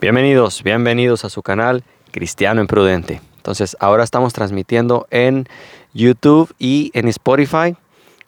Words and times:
Bienvenidos, 0.00 0.62
bienvenidos 0.62 1.24
a 1.24 1.28
su 1.28 1.42
canal 1.42 1.82
Cristiano 2.12 2.60
Imprudente. 2.60 3.20
Entonces, 3.38 3.76
ahora 3.80 4.04
estamos 4.04 4.32
transmitiendo 4.32 5.08
en 5.10 5.48
YouTube 5.92 6.54
y 6.56 6.92
en 6.94 7.08
Spotify. 7.08 7.74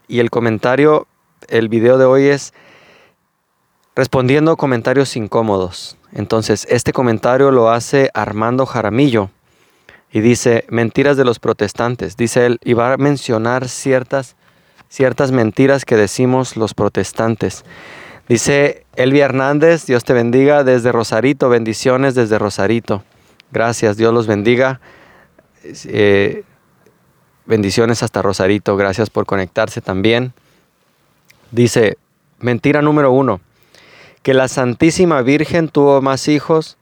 Y 0.09 0.19
el 0.19 0.31
comentario, 0.31 1.07
el 1.47 1.69
video 1.69 1.97
de 1.97 2.07
hoy 2.07 2.25
es 2.25 2.55
respondiendo 3.95 4.57
comentarios 4.57 5.15
incómodos. 5.15 5.97
Entonces, 6.13 6.67
este 6.69 6.93
comentario 6.93 7.53
lo 7.53 7.71
hace 7.71 8.11
Armando 8.15 8.67
Jaramillo 8.67 9.31
y 10.11 10.23
dice, 10.23 10.65
mentiras 10.71 11.17
de 11.17 11.25
los 11.25 11.39
protestantes. 11.39 12.17
Dice 12.17 12.47
él, 12.47 12.59
y 12.65 12.73
va 12.73 12.95
a 12.95 12.97
mencionar 12.97 13.69
ciertas, 13.69 14.35
ciertas 14.89 15.31
mentiras 15.31 15.85
que 15.85 15.95
decimos 15.95 16.57
los 16.57 16.75
protestantes. 16.75 17.65
Dice 18.29 18.87
Elvia 19.03 19.25
Hernández, 19.25 19.87
Dios 19.87 20.05
te 20.05 20.13
bendiga 20.13 20.63
desde 20.63 20.93
Rosarito, 20.93 21.49
bendiciones 21.49 22.15
desde 22.15 22.39
Rosarito. 22.39 23.03
Gracias, 23.51 23.97
Dios 23.97 24.13
los 24.13 24.27
bendiga. 24.27 24.79
Eh, 25.87 26.45
bendiciones 27.47 28.03
hasta 28.03 28.21
Rosarito, 28.21 28.77
gracias 28.77 29.09
por 29.09 29.25
conectarse 29.25 29.81
también. 29.81 30.35
Dice, 31.51 31.97
mentira 32.41 32.83
número 32.83 33.11
uno, 33.11 33.41
que 34.23 34.35
la 34.35 34.49
Santísima 34.49 35.23
Virgen 35.23 35.71
tuvo 35.71 36.03
más 36.03 36.29
hijos. 36.29 36.77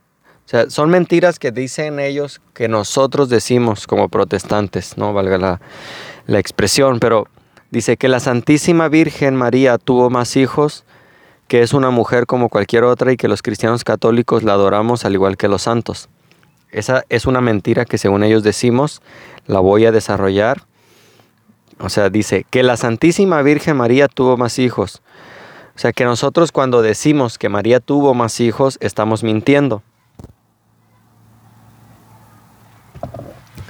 O 0.45 0.49
sea, 0.49 0.71
son 0.71 0.91
mentiras 0.91 1.39
que 1.39 1.53
dicen 1.53 2.01
ellos 2.01 2.41
que 2.53 2.67
nosotros 2.67 3.29
decimos 3.29 3.87
como 3.87 4.09
protestantes, 4.09 4.99
no 4.99 5.13
valga 5.13 5.39
la, 5.39 5.61
la 6.27 6.41
expresión, 6.41 6.99
pero 6.99 7.29
dice 7.71 7.97
que 7.97 8.09
la 8.09 8.19
Santísima 8.19 8.89
Virgen 8.89 9.37
María 9.37 9.79
tuvo 9.79 10.11
más 10.11 10.37
hijos 10.37 10.85
que 11.49 11.63
es 11.63 11.73
una 11.73 11.91
mujer 11.91 12.27
como 12.27 12.51
cualquier 12.51 12.85
otra 12.85 13.11
y 13.11 13.17
que 13.17 13.27
los 13.27 13.43
cristianos 13.43 13.83
católicos 13.83 14.43
la 14.43 14.53
adoramos 14.53 15.05
al 15.05 15.15
igual 15.15 15.37
que 15.37 15.49
los 15.49 15.63
santos. 15.63 16.09
Esa 16.71 17.05
es 17.09 17.25
una 17.25 17.41
mentira 17.41 17.87
que 17.87 17.97
según 17.97 18.23
ellos 18.23 18.43
decimos, 18.43 19.01
la 19.47 19.59
voy 19.59 19.87
a 19.87 19.93
desarrollar. 19.93 20.63
O 21.81 21.89
sea, 21.89 22.11
dice 22.11 22.45
que 22.51 22.63
la 22.63 22.77
Santísima 22.77 23.41
Virgen 23.41 23.79
María 23.79 24.09
tuvo 24.09 24.37
más 24.37 24.59
hijos. 24.59 25.01
O 25.75 25.79
sea, 25.79 25.93
que 25.93 26.05
nosotros 26.05 26.53
cuando 26.53 26.83
decimos 26.83 27.39
que 27.39 27.49
María 27.49 27.81
tuvo 27.81 28.13
más 28.13 28.41
hijos, 28.41 28.77
estamos 28.81 29.23
mintiendo. 29.23 29.83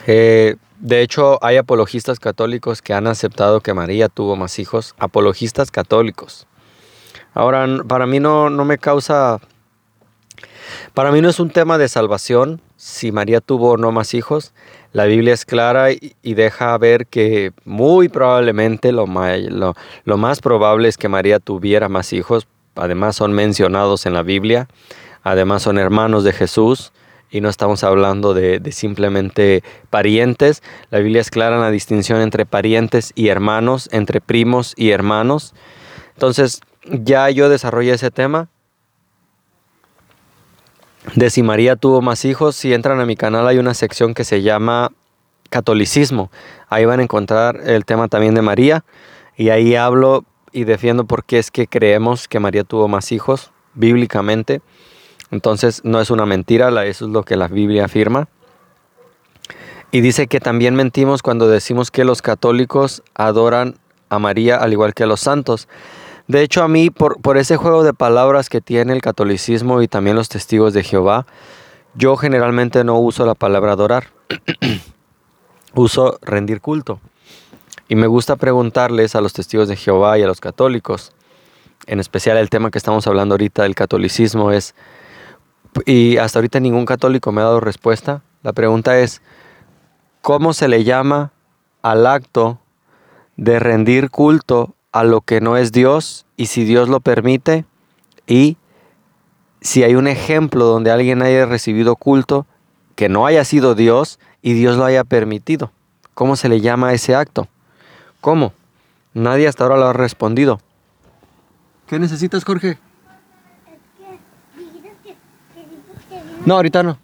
Eh, 0.06 0.56
de 0.80 1.02
hecho, 1.02 1.38
hay 1.44 1.58
apologistas 1.58 2.18
católicos 2.18 2.82
que 2.82 2.94
han 2.94 3.06
aceptado 3.06 3.60
que 3.60 3.74
María 3.74 4.08
tuvo 4.08 4.36
más 4.36 4.58
hijos. 4.58 4.94
Apologistas 4.98 5.70
católicos. 5.70 6.48
Ahora, 7.38 7.68
para 7.86 8.04
mí 8.04 8.18
no, 8.18 8.50
no 8.50 8.64
me 8.64 8.78
causa... 8.78 9.38
Para 10.92 11.12
mí 11.12 11.20
no 11.20 11.28
es 11.28 11.38
un 11.38 11.50
tema 11.50 11.78
de 11.78 11.88
salvación 11.88 12.60
si 12.76 13.12
María 13.12 13.40
tuvo 13.40 13.70
o 13.70 13.76
no 13.76 13.92
más 13.92 14.12
hijos. 14.12 14.52
La 14.92 15.04
Biblia 15.04 15.34
es 15.34 15.44
clara 15.44 15.92
y, 15.92 16.34
deja 16.34 16.76
ver 16.78 17.06
que 17.06 17.52
muy 17.64 18.08
probablemente 18.08 18.90
lo, 18.90 19.06
lo, 19.06 20.16
más 20.16 20.40
probable 20.40 20.88
es 20.88 20.96
que 20.96 21.08
María 21.08 21.38
tuviera 21.38 21.88
más 21.88 22.12
hijos. 22.12 22.48
Además 22.74 23.14
son 23.14 23.32
mencionados 23.32 24.04
en 24.06 24.14
la 24.14 24.24
Biblia. 24.24 24.66
Además 25.22 25.62
son 25.62 25.78
hermanos 25.78 26.24
de 26.24 26.32
Jesús. 26.32 26.92
Y 27.30 27.40
no 27.40 27.50
estamos 27.50 27.84
hablando 27.84 28.34
de, 28.34 28.58
de 28.58 28.72
simplemente 28.72 29.62
parientes. 29.90 30.64
La 30.90 30.98
Biblia 30.98 31.20
es 31.20 31.30
clara 31.30 31.54
en 31.54 31.62
la 31.62 31.70
distinción 31.70 32.20
entre 32.20 32.46
parientes 32.46 33.12
y 33.14 33.28
hermanos, 33.28 33.88
entre 33.92 34.20
primos 34.20 34.74
y 34.76 34.90
hermanos. 34.90 35.54
Entonces, 36.14 36.62
ya 36.84 37.28
yo 37.30 37.48
desarrollé 37.48 37.92
ese 37.92 38.10
tema 38.10 38.48
de 41.14 41.30
si 41.30 41.42
María 41.42 41.76
tuvo 41.76 42.00
más 42.02 42.24
hijos. 42.24 42.56
Si 42.56 42.72
entran 42.72 43.00
a 43.00 43.06
mi 43.06 43.16
canal 43.16 43.46
hay 43.46 43.58
una 43.58 43.74
sección 43.74 44.14
que 44.14 44.24
se 44.24 44.42
llama 44.42 44.92
catolicismo. 45.50 46.30
Ahí 46.68 46.84
van 46.84 47.00
a 47.00 47.02
encontrar 47.02 47.60
el 47.64 47.84
tema 47.84 48.08
también 48.08 48.34
de 48.34 48.42
María 48.42 48.84
y 49.36 49.50
ahí 49.50 49.74
hablo 49.74 50.24
y 50.52 50.64
defiendo 50.64 51.04
por 51.04 51.24
qué 51.24 51.38
es 51.38 51.50
que 51.50 51.66
creemos 51.66 52.28
que 52.28 52.40
María 52.40 52.64
tuvo 52.64 52.88
más 52.88 53.12
hijos 53.12 53.50
bíblicamente. 53.74 54.60
Entonces 55.30 55.82
no 55.84 56.00
es 56.00 56.10
una 56.10 56.26
mentira, 56.26 56.68
eso 56.86 57.06
es 57.06 57.10
lo 57.10 57.22
que 57.22 57.36
la 57.36 57.48
Biblia 57.48 57.84
afirma. 57.84 58.28
Y 59.90 60.00
dice 60.00 60.26
que 60.26 60.40
también 60.40 60.74
mentimos 60.74 61.22
cuando 61.22 61.48
decimos 61.48 61.90
que 61.90 62.04
los 62.04 62.20
católicos 62.20 63.02
adoran 63.14 63.76
a 64.10 64.18
María 64.18 64.56
al 64.56 64.72
igual 64.72 64.94
que 64.94 65.04
a 65.04 65.06
los 65.06 65.20
santos. 65.20 65.68
De 66.28 66.42
hecho, 66.42 66.62
a 66.62 66.68
mí, 66.68 66.90
por, 66.90 67.20
por 67.20 67.38
ese 67.38 67.56
juego 67.56 67.82
de 67.82 67.94
palabras 67.94 68.48
que 68.48 68.60
tiene 68.60 68.92
el 68.92 69.00
catolicismo 69.00 69.82
y 69.82 69.88
también 69.88 70.14
los 70.14 70.28
testigos 70.28 70.72
de 70.74 70.84
Jehová, 70.84 71.26
yo 71.94 72.16
generalmente 72.16 72.84
no 72.84 72.98
uso 72.98 73.26
la 73.26 73.34
palabra 73.34 73.72
adorar. 73.72 74.08
uso 75.74 76.18
rendir 76.22 76.60
culto. 76.60 77.00
Y 77.88 77.94
me 77.94 78.06
gusta 78.06 78.36
preguntarles 78.36 79.14
a 79.14 79.20
los 79.20 79.32
testigos 79.32 79.68
de 79.68 79.76
Jehová 79.76 80.18
y 80.18 80.22
a 80.22 80.26
los 80.26 80.40
católicos, 80.40 81.12
en 81.86 82.00
especial 82.00 82.36
el 82.36 82.50
tema 82.50 82.70
que 82.70 82.78
estamos 82.78 83.06
hablando 83.06 83.34
ahorita 83.34 83.62
del 83.62 83.74
catolicismo 83.74 84.50
es, 84.50 84.74
y 85.86 86.18
hasta 86.18 86.38
ahorita 86.38 86.60
ningún 86.60 86.84
católico 86.84 87.32
me 87.32 87.40
ha 87.40 87.44
dado 87.44 87.60
respuesta, 87.60 88.22
la 88.42 88.52
pregunta 88.52 88.98
es, 88.98 89.22
¿cómo 90.20 90.52
se 90.52 90.68
le 90.68 90.84
llama 90.84 91.32
al 91.82 92.06
acto 92.06 92.58
de 93.36 93.58
rendir 93.58 94.10
culto 94.10 94.74
a 94.98 95.04
lo 95.04 95.20
que 95.20 95.40
no 95.40 95.56
es 95.56 95.70
Dios 95.70 96.26
y 96.36 96.46
si 96.46 96.64
Dios 96.64 96.88
lo 96.88 96.98
permite 96.98 97.64
y 98.26 98.56
si 99.60 99.84
hay 99.84 99.94
un 99.94 100.08
ejemplo 100.08 100.64
donde 100.64 100.90
alguien 100.90 101.22
haya 101.22 101.46
recibido 101.46 101.94
culto 101.94 102.46
que 102.96 103.08
no 103.08 103.24
haya 103.24 103.44
sido 103.44 103.76
Dios 103.76 104.18
y 104.42 104.54
Dios 104.54 104.76
lo 104.76 104.84
haya 104.84 105.04
permitido. 105.04 105.70
¿Cómo 106.14 106.34
se 106.34 106.48
le 106.48 106.60
llama 106.60 106.94
ese 106.94 107.14
acto? 107.14 107.46
¿Cómo? 108.20 108.52
Nadie 109.14 109.46
hasta 109.46 109.62
ahora 109.62 109.76
lo 109.76 109.86
ha 109.86 109.92
respondido. 109.92 110.60
¿Qué 111.86 112.00
necesitas, 112.00 112.42
Jorge? 112.42 112.76
No, 116.44 116.56
ahorita 116.56 116.82
no. 116.82 116.98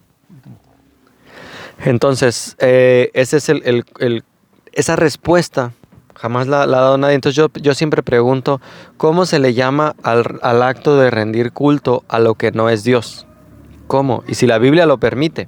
Entonces, 1.85 2.57
eh, 2.59 3.09
ese 3.13 3.37
es 3.37 3.47
el, 3.47 3.85
esa 4.73 4.97
respuesta 4.97 5.71
Jamás 6.15 6.47
la, 6.47 6.63
ha 6.63 6.67
dado 6.67 6.97
nadie. 6.97 7.15
Entonces 7.15 7.35
yo, 7.35 7.49
yo, 7.61 7.73
siempre 7.73 8.03
pregunto, 8.03 8.61
¿cómo 8.97 9.25
se 9.25 9.39
le 9.39 9.53
llama 9.53 9.95
al, 10.03 10.39
al, 10.41 10.63
acto 10.63 10.97
de 10.97 11.11
rendir 11.11 11.51
culto 11.51 12.03
a 12.07 12.19
lo 12.19 12.35
que 12.35 12.51
no 12.51 12.69
es 12.69 12.83
Dios? 12.83 13.27
¿Cómo? 13.87 14.23
Y 14.27 14.35
si 14.35 14.47
la 14.47 14.57
Biblia 14.57 14.85
lo 14.85 14.97
permite. 14.97 15.47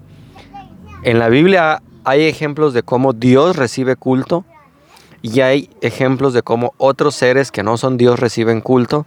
En 1.03 1.19
la 1.19 1.29
Biblia 1.29 1.81
hay 2.03 2.23
ejemplos 2.23 2.73
de 2.73 2.83
cómo 2.83 3.13
Dios 3.13 3.55
recibe 3.55 3.95
culto 3.95 4.45
y 5.21 5.41
hay 5.41 5.69
ejemplos 5.81 6.33
de 6.33 6.43
cómo 6.43 6.73
otros 6.77 7.15
seres 7.15 7.51
que 7.51 7.63
no 7.63 7.77
son 7.77 7.97
Dios 7.97 8.19
reciben 8.19 8.61
culto. 8.61 9.05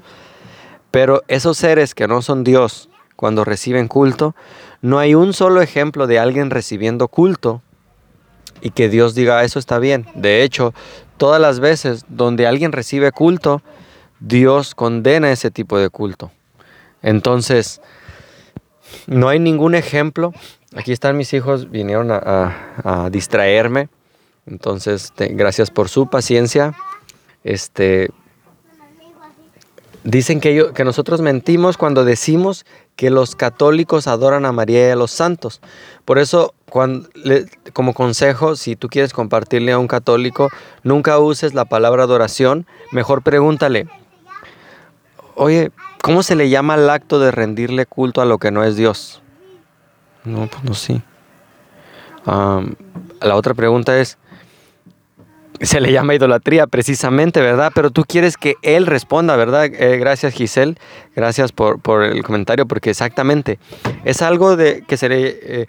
Pero 0.91 1.22
esos 1.28 1.56
seres 1.56 1.94
que 1.94 2.09
no 2.09 2.22
son 2.22 2.42
Dios 2.42 2.88
cuando 3.16 3.44
reciben 3.44 3.87
culto, 3.87 4.34
no 4.82 4.98
hay 4.98 5.15
un 5.15 5.32
solo 5.32 5.62
ejemplo 5.62 6.06
de 6.06 6.19
alguien 6.19 6.50
recibiendo 6.50 7.09
culto 7.09 7.62
y 8.60 8.71
que 8.71 8.88
Dios 8.88 9.15
diga, 9.15 9.44
eso 9.44 9.59
está 9.59 9.78
bien. 9.78 10.06
De 10.15 10.42
hecho, 10.42 10.75
todas 11.20 11.38
las 11.38 11.60
veces 11.60 12.06
donde 12.08 12.47
alguien 12.47 12.72
recibe 12.72 13.12
culto, 13.12 13.60
Dios 14.20 14.75
condena 14.75 15.31
ese 15.31 15.50
tipo 15.50 15.78
de 15.78 15.91
culto. 15.91 16.31
Entonces, 17.03 17.82
no 19.06 19.28
hay 19.28 19.38
ningún 19.38 19.75
ejemplo. 19.75 20.32
Aquí 20.75 20.92
están 20.92 21.19
mis 21.19 21.34
hijos, 21.34 21.70
vinieron 21.70 22.09
a, 22.10 23.10
distraerme. 23.12 23.91
Entonces, 24.47 25.12
gracias 25.19 25.70
por 25.70 25.91
su 25.91 26.09
paciencia. 26.09 26.75
Este, 27.44 28.09
dicen 30.03 30.41
que, 30.41 30.70
que 30.75 30.84
nosotros 30.84 31.20
mentimos 31.20 31.76
cuando 31.76 32.06
decimos 32.06 32.64
que 33.00 33.09
los 33.09 33.34
católicos 33.34 34.06
adoran 34.06 34.44
a 34.44 34.53
María 34.53 34.89
y 34.89 34.91
a 34.91 34.95
los 34.95 35.10
santos. 35.10 35.63
Por 36.04 36.19
eso 36.19 36.53
como 37.72 37.95
consejo, 37.95 38.57
si 38.57 38.77
tú 38.77 38.91
quieres 38.91 39.15
compartirle 39.15 39.72
a 39.72 39.78
un 39.78 39.89
católico, 39.89 40.51
nunca 40.83 41.19
uses 41.19 41.54
la 41.54 41.65
palabra 41.65 42.03
adoración, 42.03 42.66
mejor 42.92 43.22
pregúntale, 43.22 43.86
oye, 45.34 45.72
¿cómo 46.03 46.22
se 46.22 46.36
le 46.36 46.51
llama 46.51 46.74
al 46.74 46.91
acto 46.91 47.19
de 47.19 47.30
rendirle 47.30 47.86
culto 47.86 48.21
a 48.21 48.27
lo 48.27 48.36
que 48.36 48.51
no 48.51 48.65
es 48.65 48.77
Dios? 48.77 49.22
No, 50.24 50.47
pues 50.48 50.63
no 50.63 50.74
sí. 50.74 51.01
la 52.27 53.34
otra 53.34 53.54
pregunta 53.54 53.98
es, 53.98 54.19
se 55.60 55.80
le 55.80 55.92
llama 55.92 56.15
idolatría 56.15 56.66
precisamente, 56.66 57.41
¿verdad? 57.41 57.71
Pero 57.74 57.91
tú 57.91 58.04
quieres 58.07 58.36
que 58.36 58.54
él 58.62 58.86
responda, 58.86 59.36
¿verdad? 59.36 59.66
Eh, 59.66 59.98
gracias 59.98 60.33
Giselle, 60.34 60.77
gracias 61.15 61.53
por, 61.53 61.80
por, 61.80 62.03
el 62.03 62.22
comentario, 62.22 62.66
porque 62.66 62.91
exactamente 62.91 63.59
es 64.04 64.22
algo 64.22 64.57
de 64.57 64.83
que 64.86 64.97
se 64.97 65.09
le, 65.09 65.39
eh, 65.42 65.66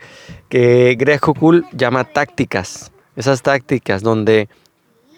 que 0.50 0.96
Greg 0.98 1.20
Hukul 1.28 1.66
llama 1.74 2.06
tácticas, 2.06 2.92
esas 3.16 3.42
tácticas 3.42 4.02
donde 4.02 4.48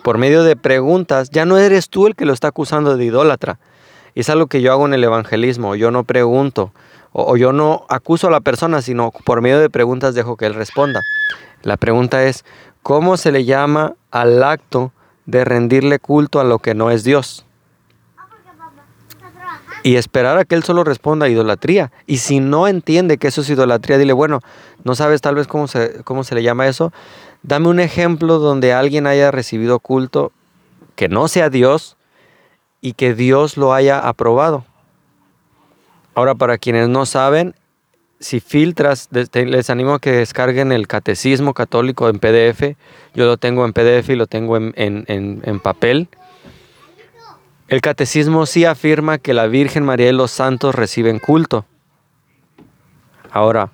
por 0.04 0.18
medio 0.18 0.44
de 0.44 0.56
preguntas 0.56 1.30
ya 1.30 1.46
no 1.46 1.58
eres 1.58 1.90
tú 1.90 2.08
el 2.08 2.16
que 2.16 2.26
lo 2.26 2.34
está 2.34 2.50
acusando 2.50 2.98
de 2.98 3.06
idólatra. 3.06 3.60
es 4.16 4.30
algo 4.30 4.48
que 4.48 4.62
yo 4.62 4.72
hago 4.72 4.86
en 4.86 4.94
el 4.94 5.04
evangelismo, 5.04 5.76
yo 5.76 5.92
no 5.92 6.04
pregunto, 6.04 6.74
o, 7.12 7.38
yo 7.38 7.54
no 7.54 7.86
acuso 7.90 8.28
a 8.28 8.32
la 8.32 8.42
persona, 8.42 8.82
sino 8.82 9.12
por 9.24 9.42
medio 9.42 9.60
de 9.60 9.70
preguntas 9.70 10.16
dejo 10.16 10.36
que 10.36 10.48
él 10.48 10.56
responda. 10.56 11.02
La 11.62 11.78
pregunta 11.78 12.24
es, 12.26 12.44
¿cómo 12.84 13.18
se 13.18 13.32
le 13.32 13.46
llama 13.46 13.96
al 14.12 14.44
acto 14.44 14.92
de 15.26 15.46
rendirle 15.46 16.00
culto 16.00 16.40
a 16.40 16.44
lo 16.44 16.60
que 16.60 16.76
no 16.76 16.92
es 16.92 17.04
Dios? 17.04 17.46
Y 19.86 19.96
esperar 19.96 20.38
a 20.38 20.46
que 20.46 20.56
él 20.56 20.64
solo 20.64 20.84
responda 20.84 21.28
idolatría. 21.28 21.92
Y 22.06 22.18
si 22.18 22.40
no 22.40 22.68
entiende 22.68 23.18
que 23.18 23.28
eso 23.28 23.42
es 23.42 23.50
idolatría, 23.50 23.98
dile, 23.98 24.14
bueno, 24.14 24.40
no 24.84 24.96
sabes 24.96 25.20
tal 25.22 25.36
vez 25.36 25.48
cómo 25.48 25.68
se, 25.68 26.04
cómo 26.04 26.24
se 26.24 26.36
le 26.36 26.44
llama 26.44 26.68
eso. 26.68 26.94
Dame 27.42 27.68
un 27.68 27.82
ejemplo 27.82 28.40
donde 28.40 28.72
alguien 28.72 29.08
haya 29.08 29.32
recibido 29.32 29.80
culto 29.80 30.32
que 30.96 31.10
no 31.10 31.28
sea 31.28 31.50
Dios 31.50 31.98
y 32.80 32.94
que 32.94 33.14
Dios 33.14 33.58
lo 33.58 33.74
haya 33.74 34.00
aprobado. 34.00 34.64
Ahora, 36.16 36.36
para 36.36 36.58
quienes 36.58 36.88
no 36.88 37.06
saben, 37.06 37.56
si 38.24 38.40
filtras, 38.40 39.10
les 39.12 39.70
animo 39.70 39.96
a 39.96 40.00
que 40.00 40.12
descarguen 40.12 40.72
el 40.72 40.88
Catecismo 40.88 41.54
Católico 41.54 42.08
en 42.08 42.20
PDF. 42.20 42.78
Yo 43.14 43.26
lo 43.26 43.38
tengo 43.38 43.66
en 43.66 43.74
PDF 43.74 44.10
y 44.10 44.16
lo 44.16 44.28
tengo 44.28 44.56
en, 44.58 45.60
papel. 45.62 46.08
El 47.68 47.82
Catecismo 47.82 48.46
sí 48.46 48.66
afirma 48.66 49.18
que 49.18 49.34
la 49.34 49.48
Virgen 49.48 49.84
María 49.84 50.10
y 50.10 50.14
los 50.14 50.32
santos 50.32 50.74
reciben 50.74 51.20
culto. 51.20 51.66
Ahora, 53.30 53.72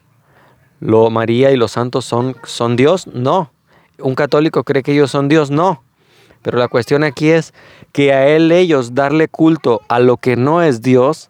¿lo 0.80 1.10
María 1.12 1.52
y 1.52 1.58
los 1.58 1.72
santos 1.72 2.06
son, 2.06 2.36
son 2.44 2.76
Dios? 2.76 3.06
No. 3.08 3.52
¿Un 4.00 4.16
católico 4.16 4.64
cree 4.64 4.82
que 4.82 4.94
ellos 4.94 5.12
son 5.12 5.28
Dios? 5.28 5.52
No. 5.52 5.84
Pero 6.42 6.58
la 6.58 6.70
cuestión 6.70 7.04
aquí 7.04 7.30
es 7.30 7.54
que 7.92 8.14
a 8.14 8.28
él 8.28 8.52
ellos 8.52 8.96
darle 8.96 9.28
culto 9.28 9.82
a 9.90 10.00
lo 10.00 10.18
que 10.18 10.38
no 10.38 10.64
es 10.64 10.82
Dios 10.82 11.30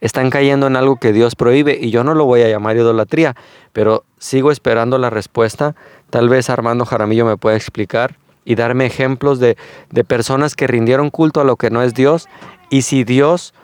están 0.00 0.30
cayendo 0.30 0.66
en 0.66 0.76
algo 0.76 0.96
que 0.96 1.12
Dios 1.12 1.34
prohíbe 1.36 1.78
y 1.80 1.90
yo 1.90 2.04
no 2.04 2.14
lo 2.14 2.24
voy 2.24 2.42
a 2.42 2.48
llamar 2.48 2.76
idolatría, 2.76 3.34
pero 3.72 4.04
sigo 4.18 4.50
esperando 4.50 4.98
la 4.98 5.10
respuesta. 5.10 5.74
Tal 6.10 6.28
vez 6.28 6.50
Armando 6.50 6.84
Jaramillo 6.84 7.24
me 7.24 7.36
pueda 7.36 7.56
explicar 7.56 8.16
y 8.44 8.54
darme 8.54 8.86
ejemplos 8.86 9.40
de, 9.40 9.56
de 9.90 10.04
personas 10.04 10.54
que 10.54 10.66
rindieron 10.66 11.10
culto 11.10 11.40
a 11.40 11.44
lo 11.44 11.56
que 11.56 11.70
no 11.70 11.82
es 11.82 11.94
Dios 11.94 12.28
y 12.70 12.82
si 12.82 13.04
Dios 13.04 13.54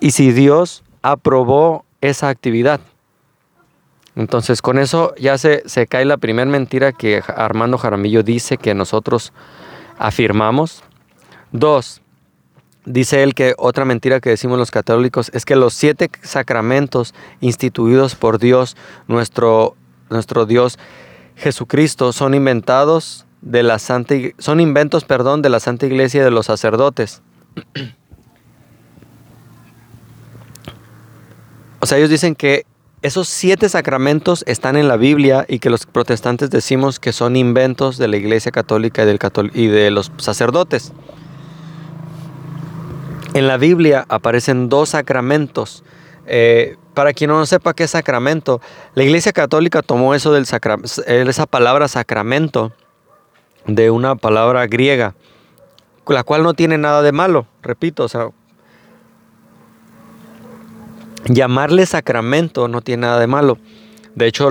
y 0.00 0.12
si 0.12 0.32
Dios 0.32 0.82
aprobó 1.02 1.84
esa 2.00 2.28
actividad. 2.28 2.80
Entonces 4.14 4.60
con 4.60 4.78
eso 4.78 5.14
ya 5.16 5.38
se, 5.38 5.62
se 5.68 5.86
cae 5.86 6.04
la 6.04 6.18
primera 6.18 6.50
mentira 6.50 6.92
que 6.92 7.22
Armando 7.26 7.78
Jaramillo 7.78 8.22
dice 8.22 8.58
que 8.58 8.74
nosotros 8.74 9.32
afirmamos. 9.98 10.82
Dos, 11.50 12.01
Dice 12.84 13.22
él 13.22 13.34
que 13.34 13.54
otra 13.58 13.84
mentira 13.84 14.20
que 14.20 14.30
decimos 14.30 14.58
los 14.58 14.72
católicos 14.72 15.30
es 15.34 15.44
que 15.44 15.54
los 15.54 15.72
siete 15.72 16.10
sacramentos 16.22 17.14
instituidos 17.40 18.16
por 18.16 18.38
Dios, 18.38 18.76
nuestro, 19.06 19.76
nuestro 20.10 20.46
Dios 20.46 20.78
Jesucristo, 21.36 22.12
son 22.12 22.34
inventados 22.34 23.26
de 23.40 23.62
la 23.62 23.78
Santa 23.78 24.14
son 24.38 24.60
inventos, 24.60 25.04
perdón, 25.04 25.42
de 25.42 25.48
la 25.48 25.60
Santa 25.60 25.86
Iglesia 25.86 26.20
y 26.20 26.24
de 26.24 26.30
los 26.30 26.46
sacerdotes. 26.46 27.22
O 31.84 31.86
sea, 31.86 31.98
ellos 31.98 32.10
dicen 32.10 32.36
que 32.36 32.64
esos 33.02 33.28
siete 33.28 33.68
sacramentos 33.68 34.44
están 34.46 34.76
en 34.76 34.86
la 34.86 34.96
Biblia 34.96 35.44
y 35.48 35.58
que 35.58 35.68
los 35.68 35.84
protestantes 35.84 36.48
decimos 36.48 37.00
que 37.00 37.12
son 37.12 37.34
inventos 37.34 37.98
de 37.98 38.06
la 38.06 38.16
Iglesia 38.16 38.52
Católica 38.52 39.02
y, 39.02 39.06
del 39.06 39.18
y 39.52 39.66
de 39.66 39.90
los 39.90 40.12
sacerdotes. 40.18 40.92
En 43.34 43.48
la 43.48 43.56
Biblia 43.56 44.04
aparecen 44.08 44.68
dos 44.68 44.90
sacramentos. 44.90 45.84
Eh, 46.26 46.76
para 46.94 47.14
quien 47.14 47.30
no 47.30 47.46
sepa 47.46 47.72
qué 47.72 47.84
es 47.84 47.90
sacramento, 47.90 48.60
la 48.94 49.04
Iglesia 49.04 49.32
Católica 49.32 49.80
tomó 49.82 50.14
eso 50.14 50.32
del 50.32 50.44
esa 50.44 51.46
palabra 51.46 51.88
sacramento 51.88 52.72
de 53.66 53.90
una 53.90 54.16
palabra 54.16 54.66
griega, 54.66 55.14
la 56.06 56.22
cual 56.24 56.42
no 56.42 56.52
tiene 56.52 56.76
nada 56.76 57.00
de 57.00 57.12
malo, 57.12 57.46
repito, 57.62 58.04
o 58.04 58.08
sea, 58.08 58.28
llamarle 61.24 61.86
sacramento 61.86 62.68
no 62.68 62.82
tiene 62.82 63.02
nada 63.02 63.18
de 63.18 63.26
malo. 63.26 63.58
De 64.14 64.26
hecho, 64.26 64.48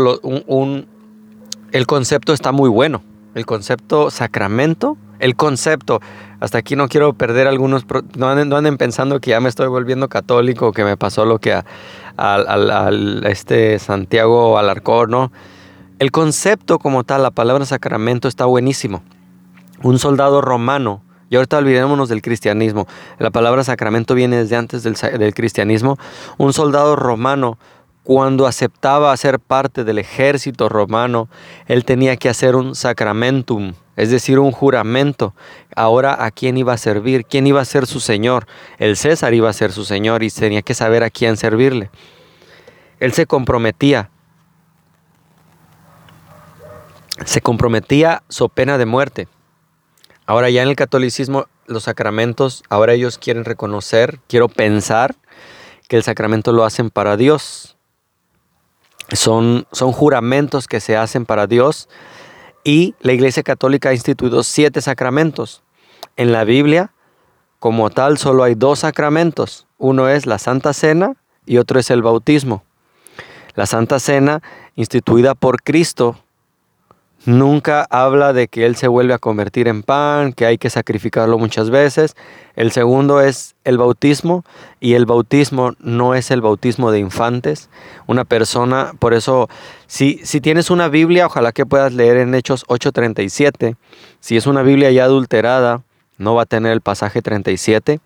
el 1.71 1.87
concepto 1.87 2.33
está 2.33 2.51
muy 2.51 2.69
bueno. 2.69 3.03
El 3.35 3.45
concepto 3.45 4.09
sacramento 4.09 4.97
el 5.21 5.35
concepto. 5.35 6.01
Hasta 6.41 6.57
aquí 6.57 6.75
no 6.75 6.87
quiero 6.87 7.13
perder 7.13 7.47
algunos, 7.47 7.85
no 8.17 8.27
anden, 8.27 8.77
pensando 8.79 9.19
que 9.19 9.29
ya 9.29 9.39
me 9.39 9.47
estoy 9.47 9.67
volviendo 9.67 10.09
católico, 10.09 10.71
que 10.71 10.83
me 10.83 10.97
pasó 10.97 11.23
lo 11.23 11.37
que 11.37 11.53
a, 11.53 12.89
este 13.25 13.77
Santiago 13.77 14.57
Alarcón, 14.57 15.11
¿no? 15.11 15.31
El 15.99 16.09
concepto 16.09 16.79
como 16.79 17.03
tal, 17.03 17.21
la 17.21 17.29
palabra 17.29 17.63
sacramento 17.65 18.27
está 18.27 18.45
buenísimo. 18.45 19.03
Un 19.83 19.99
soldado 19.99 20.41
romano, 20.41 21.03
y 21.29 21.35
ahorita 21.35 21.59
olvidémonos 21.59 22.09
del 22.09 22.23
cristianismo, 22.23 22.87
la 23.19 23.29
palabra 23.29 23.63
sacramento 23.63 24.15
viene 24.15 24.37
desde 24.37 24.55
antes 24.55 24.81
del, 24.81 24.95
del 24.95 25.35
cristianismo, 25.35 25.99
un 26.39 26.53
soldado 26.53 26.95
romano 26.95 27.59
cuando 28.01 28.47
aceptaba 28.47 29.15
ser 29.15 29.39
parte 29.39 29.83
del 29.83 29.99
ejército 29.99 30.69
romano, 30.69 31.29
él 31.67 31.85
tenía 31.85 32.17
que 32.17 32.29
hacer 32.29 32.55
un 32.55 32.73
sacramentum, 32.73 33.73
es 33.95 34.09
decir, 34.09 34.39
un 34.39 34.51
juramento. 34.51 35.33
Ahora, 35.75 36.23
¿a 36.23 36.31
quién 36.31 36.57
iba 36.57 36.73
a 36.73 36.77
servir? 36.77 37.25
¿Quién 37.25 37.47
iba 37.47 37.61
a 37.61 37.65
ser 37.65 37.85
su 37.85 37.99
señor? 37.99 38.47
El 38.77 38.95
César 38.97 39.33
iba 39.33 39.49
a 39.49 39.53
ser 39.53 39.71
su 39.71 39.83
señor 39.83 40.23
y 40.23 40.29
tenía 40.29 40.61
que 40.61 40.73
saber 40.73 41.03
a 41.03 41.09
quién 41.09 41.37
servirle. 41.37 41.89
Él 42.99 43.13
se 43.13 43.25
comprometía. 43.25 44.09
Se 47.25 47.41
comprometía 47.41 48.23
su 48.29 48.49
pena 48.49 48.77
de 48.77 48.85
muerte. 48.85 49.27
Ahora 50.25 50.49
ya 50.49 50.61
en 50.61 50.69
el 50.69 50.75
catolicismo, 50.75 51.47
los 51.65 51.83
sacramentos, 51.83 52.63
ahora 52.69 52.93
ellos 52.93 53.17
quieren 53.17 53.43
reconocer, 53.43 54.19
quiero 54.27 54.47
pensar 54.47 55.15
que 55.87 55.97
el 55.97 56.03
sacramento 56.03 56.53
lo 56.53 56.63
hacen 56.63 56.89
para 56.89 57.17
Dios. 57.17 57.75
Son, 59.11 59.67
son 59.73 59.91
juramentos 59.91 60.67
que 60.67 60.79
se 60.79 60.95
hacen 60.95 61.25
para 61.25 61.47
Dios 61.47 61.89
y 62.63 62.95
la 62.99 63.13
Iglesia 63.13 63.43
Católica 63.43 63.89
ha 63.89 63.93
instituido 63.93 64.43
siete 64.43 64.81
sacramentos. 64.81 65.63
En 66.15 66.31
la 66.31 66.43
Biblia, 66.43 66.91
como 67.59 67.89
tal, 67.89 68.17
solo 68.17 68.43
hay 68.43 68.55
dos 68.55 68.79
sacramentos. 68.79 69.67
Uno 69.77 70.09
es 70.09 70.25
la 70.25 70.37
Santa 70.37 70.73
Cena 70.73 71.15
y 71.45 71.57
otro 71.57 71.79
es 71.79 71.89
el 71.89 72.01
bautismo. 72.01 72.63
La 73.55 73.65
Santa 73.65 73.99
Cena, 73.99 74.41
instituida 74.75 75.35
por 75.35 75.61
Cristo, 75.61 76.20
Nunca 77.25 77.85
habla 77.91 78.33
de 78.33 78.47
que 78.47 78.65
Él 78.65 78.75
se 78.75 78.87
vuelve 78.87 79.13
a 79.13 79.19
convertir 79.19 79.67
en 79.67 79.83
pan, 79.83 80.33
que 80.33 80.47
hay 80.47 80.57
que 80.57 80.71
sacrificarlo 80.71 81.37
muchas 81.37 81.69
veces. 81.69 82.15
El 82.55 82.71
segundo 82.71 83.21
es 83.21 83.55
el 83.63 83.77
bautismo 83.77 84.43
y 84.79 84.95
el 84.95 85.05
bautismo 85.05 85.73
no 85.77 86.15
es 86.15 86.31
el 86.31 86.41
bautismo 86.41 86.91
de 86.91 86.97
infantes. 86.97 87.69
Una 88.07 88.25
persona, 88.25 88.93
por 88.97 89.13
eso, 89.13 89.49
si, 89.85 90.19
si 90.23 90.41
tienes 90.41 90.71
una 90.71 90.87
Biblia, 90.87 91.27
ojalá 91.27 91.51
que 91.51 91.67
puedas 91.67 91.93
leer 91.93 92.17
en 92.17 92.33
Hechos 92.33 92.65
8:37. 92.67 93.75
Si 94.19 94.35
es 94.35 94.47
una 94.47 94.63
Biblia 94.63 94.89
ya 94.89 95.03
adulterada, 95.03 95.83
no 96.17 96.33
va 96.33 96.43
a 96.43 96.45
tener 96.47 96.71
el 96.71 96.81
pasaje 96.81 97.21
37, 97.21 97.99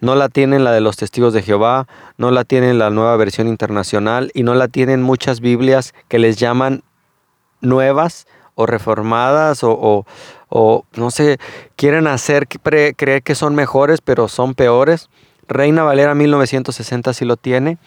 no 0.00 0.14
la 0.14 0.28
tienen 0.28 0.64
la 0.64 0.72
de 0.72 0.80
los 0.80 0.96
testigos 0.96 1.32
de 1.34 1.42
Jehová, 1.42 1.86
no 2.16 2.30
la 2.30 2.44
tienen 2.44 2.78
la 2.78 2.90
nueva 2.90 3.16
versión 3.16 3.46
internacional 3.46 4.30
y 4.34 4.42
no 4.42 4.54
la 4.54 4.68
tienen 4.68 5.02
muchas 5.02 5.40
Biblias 5.40 5.94
que 6.08 6.18
les 6.18 6.36
llaman 6.36 6.82
nuevas 7.60 8.26
o 8.58 8.66
reformadas 8.66 9.60
o, 9.62 10.04
no 10.96 11.10
sé, 11.12 11.38
quieren 11.76 12.08
hacer 12.08 12.48
creer 12.48 13.22
que 13.22 13.34
son 13.36 13.54
mejores, 13.54 14.00
pero 14.00 14.26
son 14.26 14.54
peores. 14.54 15.08
Reina 15.46 15.84
Valera 15.84 16.16
1960 16.16 17.12
sí 17.12 17.24
lo 17.24 17.36
tiene. 17.36 17.78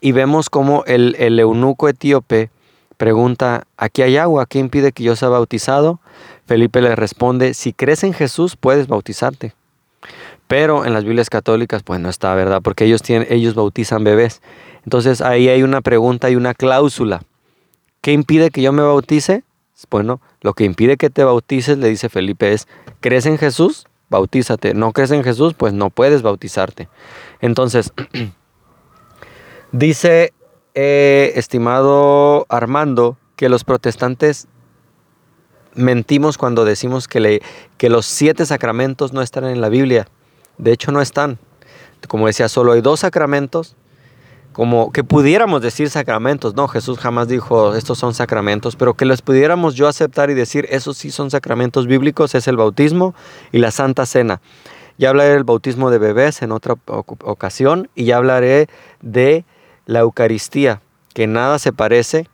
Y 0.00 0.12
vemos 0.12 0.48
como 0.48 0.84
el, 0.86 1.16
el 1.18 1.40
eunuco 1.40 1.88
etíope 1.88 2.50
pregunta, 2.96 3.64
¿aquí 3.76 4.02
hay 4.02 4.18
agua? 4.18 4.46
¿Qué 4.46 4.60
impide 4.60 4.92
que 4.92 5.02
yo 5.02 5.16
sea 5.16 5.30
bautizado? 5.30 5.98
Felipe 6.46 6.80
le 6.80 6.94
responde, 6.94 7.54
si 7.54 7.72
crees 7.72 8.04
en 8.04 8.12
Jesús 8.12 8.54
puedes 8.54 8.86
bautizarte. 8.86 9.54
Pero 10.46 10.84
en 10.84 10.92
las 10.92 11.02
Biblias 11.02 11.28
católicas 11.28 11.82
pues 11.82 11.98
no 11.98 12.08
está, 12.08 12.34
¿verdad? 12.36 12.60
Porque 12.62 12.84
ellos, 12.84 13.02
tienen, 13.02 13.26
ellos 13.30 13.54
bautizan 13.54 14.04
bebés. 14.04 14.42
Entonces 14.84 15.22
ahí 15.22 15.48
hay 15.48 15.64
una 15.64 15.80
pregunta 15.80 16.30
y 16.30 16.36
una 16.36 16.54
cláusula. 16.54 17.22
¿Qué 18.00 18.12
impide 18.12 18.50
que 18.50 18.62
yo 18.62 18.72
me 18.72 18.82
bautice? 18.82 19.42
Bueno, 19.88 20.20
lo 20.40 20.54
que 20.54 20.64
impide 20.64 20.96
que 20.96 21.10
te 21.10 21.24
bautices, 21.24 21.78
le 21.78 21.88
dice 21.88 22.08
Felipe, 22.08 22.52
es, 22.52 22.68
¿crees 23.00 23.26
en 23.26 23.38
Jesús? 23.38 23.86
Bautízate. 24.08 24.74
¿No 24.74 24.92
crees 24.92 25.10
en 25.12 25.24
Jesús? 25.24 25.54
Pues 25.54 25.72
no 25.72 25.90
puedes 25.90 26.22
bautizarte. 26.22 26.88
Entonces, 27.40 27.92
dice, 29.72 30.32
eh, 30.74 31.32
estimado 31.36 32.46
Armando, 32.48 33.16
que 33.36 33.48
los 33.48 33.64
protestantes 33.64 34.48
mentimos 35.74 36.36
cuando 36.36 36.64
decimos 36.64 37.08
que, 37.08 37.40
que 37.78 37.88
los 37.88 38.06
siete 38.06 38.44
sacramentos 38.44 39.12
no 39.12 39.22
están 39.22 39.44
en 39.44 39.60
la 39.60 39.68
Biblia. 39.68 40.08
De 40.58 40.72
hecho, 40.72 40.92
no 40.92 41.00
están. 41.00 41.38
Como 42.08 42.26
decía, 42.26 42.48
solo 42.48 42.72
hay 42.72 42.80
dos 42.80 43.00
sacramentos 43.00 43.76
como 44.52 44.92
que 44.92 45.04
pudiéramos 45.04 45.62
decir 45.62 45.90
sacramentos, 45.90 46.54
no, 46.54 46.66
Jesús 46.66 46.98
jamás 46.98 47.28
dijo 47.28 47.74
estos 47.74 47.98
son 47.98 48.14
sacramentos, 48.14 48.76
pero 48.76 48.94
que 48.94 49.04
los 49.04 49.22
pudiéramos 49.22 49.74
yo 49.74 49.86
aceptar 49.86 50.30
y 50.30 50.34
decir 50.34 50.66
esos 50.70 50.96
sí 50.96 51.10
son 51.10 51.30
sacramentos 51.30 51.86
bíblicos, 51.86 52.34
es 52.34 52.48
el 52.48 52.56
bautismo 52.56 53.14
y 53.52 53.58
la 53.58 53.70
Santa 53.70 54.06
Cena. 54.06 54.40
Ya 54.98 55.10
hablaré 55.10 55.30
del 55.30 55.44
bautismo 55.44 55.90
de 55.90 55.98
bebés 55.98 56.42
en 56.42 56.52
otra 56.52 56.74
ocasión 56.86 57.88
y 57.94 58.04
ya 58.04 58.16
hablaré 58.16 58.68
de 59.00 59.44
la 59.86 60.00
Eucaristía, 60.00 60.82
que 61.14 61.26
nada 61.26 61.58
se 61.58 61.72
parece, 61.72 62.28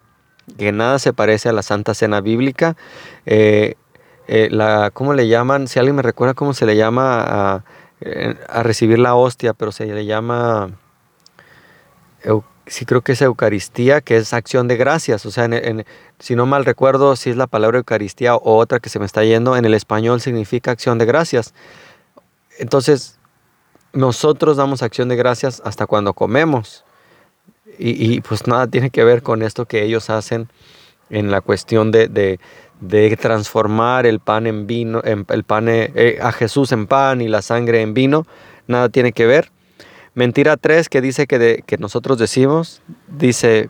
que 0.58 0.72
nada 0.72 0.98
se 0.98 1.12
parece 1.12 1.48
a 1.48 1.52
la 1.52 1.62
Santa 1.62 1.94
Cena 1.94 2.20
bíblica. 2.20 2.76
Eh, 3.24 3.74
eh, 4.26 4.48
la, 4.50 4.90
¿Cómo 4.92 5.14
le 5.14 5.28
llaman? 5.28 5.68
Si 5.68 5.78
alguien 5.78 5.94
me 5.96 6.02
recuerda 6.02 6.34
cómo 6.34 6.54
se 6.54 6.66
le 6.66 6.76
llama 6.76 7.22
a, 7.22 7.64
eh, 8.00 8.34
a 8.48 8.62
recibir 8.62 8.98
la 8.98 9.14
hostia, 9.14 9.52
pero 9.52 9.70
se 9.70 9.86
le 9.86 10.04
llama 10.04 10.70
sí 12.66 12.84
creo 12.84 13.02
que 13.02 13.12
es 13.12 13.22
Eucaristía, 13.22 14.00
que 14.00 14.16
es 14.16 14.32
acción 14.32 14.68
de 14.68 14.76
gracias. 14.76 15.24
O 15.26 15.30
sea, 15.30 15.48
si 16.18 16.34
no 16.34 16.46
mal 16.46 16.64
recuerdo, 16.64 17.16
si 17.16 17.30
es 17.30 17.36
la 17.36 17.46
palabra 17.46 17.78
Eucaristía 17.78 18.34
o 18.34 18.56
otra 18.56 18.80
que 18.80 18.88
se 18.88 18.98
me 18.98 19.06
está 19.06 19.24
yendo, 19.24 19.56
en 19.56 19.64
el 19.64 19.74
español 19.74 20.20
significa 20.20 20.72
acción 20.72 20.98
de 20.98 21.06
gracias. 21.06 21.54
Entonces, 22.58 23.18
nosotros 23.92 24.56
damos 24.56 24.82
acción 24.82 25.08
de 25.08 25.16
gracias 25.16 25.62
hasta 25.64 25.86
cuando 25.86 26.12
comemos. 26.12 26.84
Y, 27.78 28.20
pues 28.22 28.46
nada 28.46 28.66
tiene 28.68 28.88
que 28.88 29.04
ver 29.04 29.22
con 29.22 29.42
esto 29.42 29.66
que 29.66 29.82
ellos 29.82 30.08
hacen 30.08 30.48
en 31.10 31.30
la 31.30 31.42
cuestión 31.42 31.90
de, 31.90 32.08
de, 32.80 33.16
transformar 33.16 34.06
el 34.06 34.18
pan 34.18 34.46
en 34.46 34.66
vino, 34.66 35.02
el 35.02 35.44
pan 35.44 35.66
eh, 35.68 36.18
a 36.22 36.32
Jesús 36.32 36.72
en 36.72 36.86
pan 36.86 37.20
y 37.20 37.28
la 37.28 37.42
sangre 37.42 37.82
en 37.82 37.92
vino. 37.92 38.26
Nada 38.66 38.88
tiene 38.88 39.12
que 39.12 39.26
ver. 39.26 39.50
Mentira 40.16 40.56
3 40.56 40.88
que 40.88 41.02
dice 41.02 41.26
que, 41.26 41.62
que 41.66 41.76
nosotros 41.76 42.16
decimos, 42.18 42.80
dice 43.06 43.68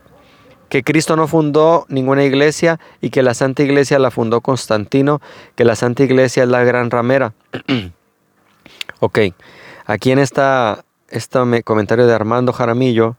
que 0.69 0.81
Cristo 0.81 1.17
no 1.17 1.27
fundó 1.27 1.85
ninguna 1.89 2.23
iglesia 2.23 2.79
y 3.01 3.09
que 3.09 3.21
la 3.21 3.33
Santa 3.33 3.63
Iglesia 3.63 3.99
la 3.99 4.11
fundó 4.11 4.39
Constantino, 4.39 5.21
que 5.55 5.65
la 5.65 5.75
Santa 5.75 6.03
Iglesia 6.03 6.43
es 6.43 6.49
la 6.49 6.63
gran 6.63 6.89
ramera. 6.89 7.33
ok, 9.01 9.19
aquí 9.85 10.11
en 10.11 10.19
esta, 10.19 10.85
este 11.09 11.63
comentario 11.63 12.07
de 12.07 12.13
Armando 12.13 12.53
Jaramillo, 12.53 13.17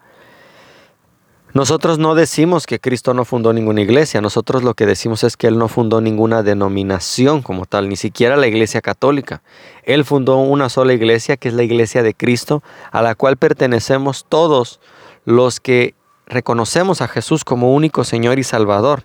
nosotros 1.54 1.98
no 1.98 2.14
decimos 2.14 2.66
que 2.66 2.78
Cristo 2.78 3.14
no 3.14 3.24
fundó 3.24 3.54
ninguna 3.54 3.80
iglesia, 3.80 4.20
nosotros 4.20 4.62
lo 4.62 4.74
que 4.74 4.84
decimos 4.84 5.24
es 5.24 5.36
que 5.36 5.46
Él 5.46 5.56
no 5.56 5.68
fundó 5.68 6.02
ninguna 6.02 6.42
denominación 6.42 7.40
como 7.40 7.64
tal, 7.64 7.88
ni 7.88 7.96
siquiera 7.96 8.36
la 8.36 8.46
iglesia 8.46 8.82
católica. 8.82 9.42
Él 9.84 10.04
fundó 10.04 10.36
una 10.36 10.68
sola 10.68 10.92
iglesia, 10.92 11.38
que 11.38 11.48
es 11.48 11.54
la 11.54 11.62
iglesia 11.62 12.02
de 12.02 12.12
Cristo, 12.12 12.62
a 12.92 13.00
la 13.00 13.14
cual 13.14 13.38
pertenecemos 13.38 14.26
todos 14.28 14.78
los 15.24 15.58
que 15.58 15.94
reconocemos 16.26 17.00
a 17.00 17.08
Jesús 17.08 17.44
como 17.44 17.74
único 17.74 18.04
Señor 18.04 18.38
y 18.38 18.44
Salvador. 18.44 19.04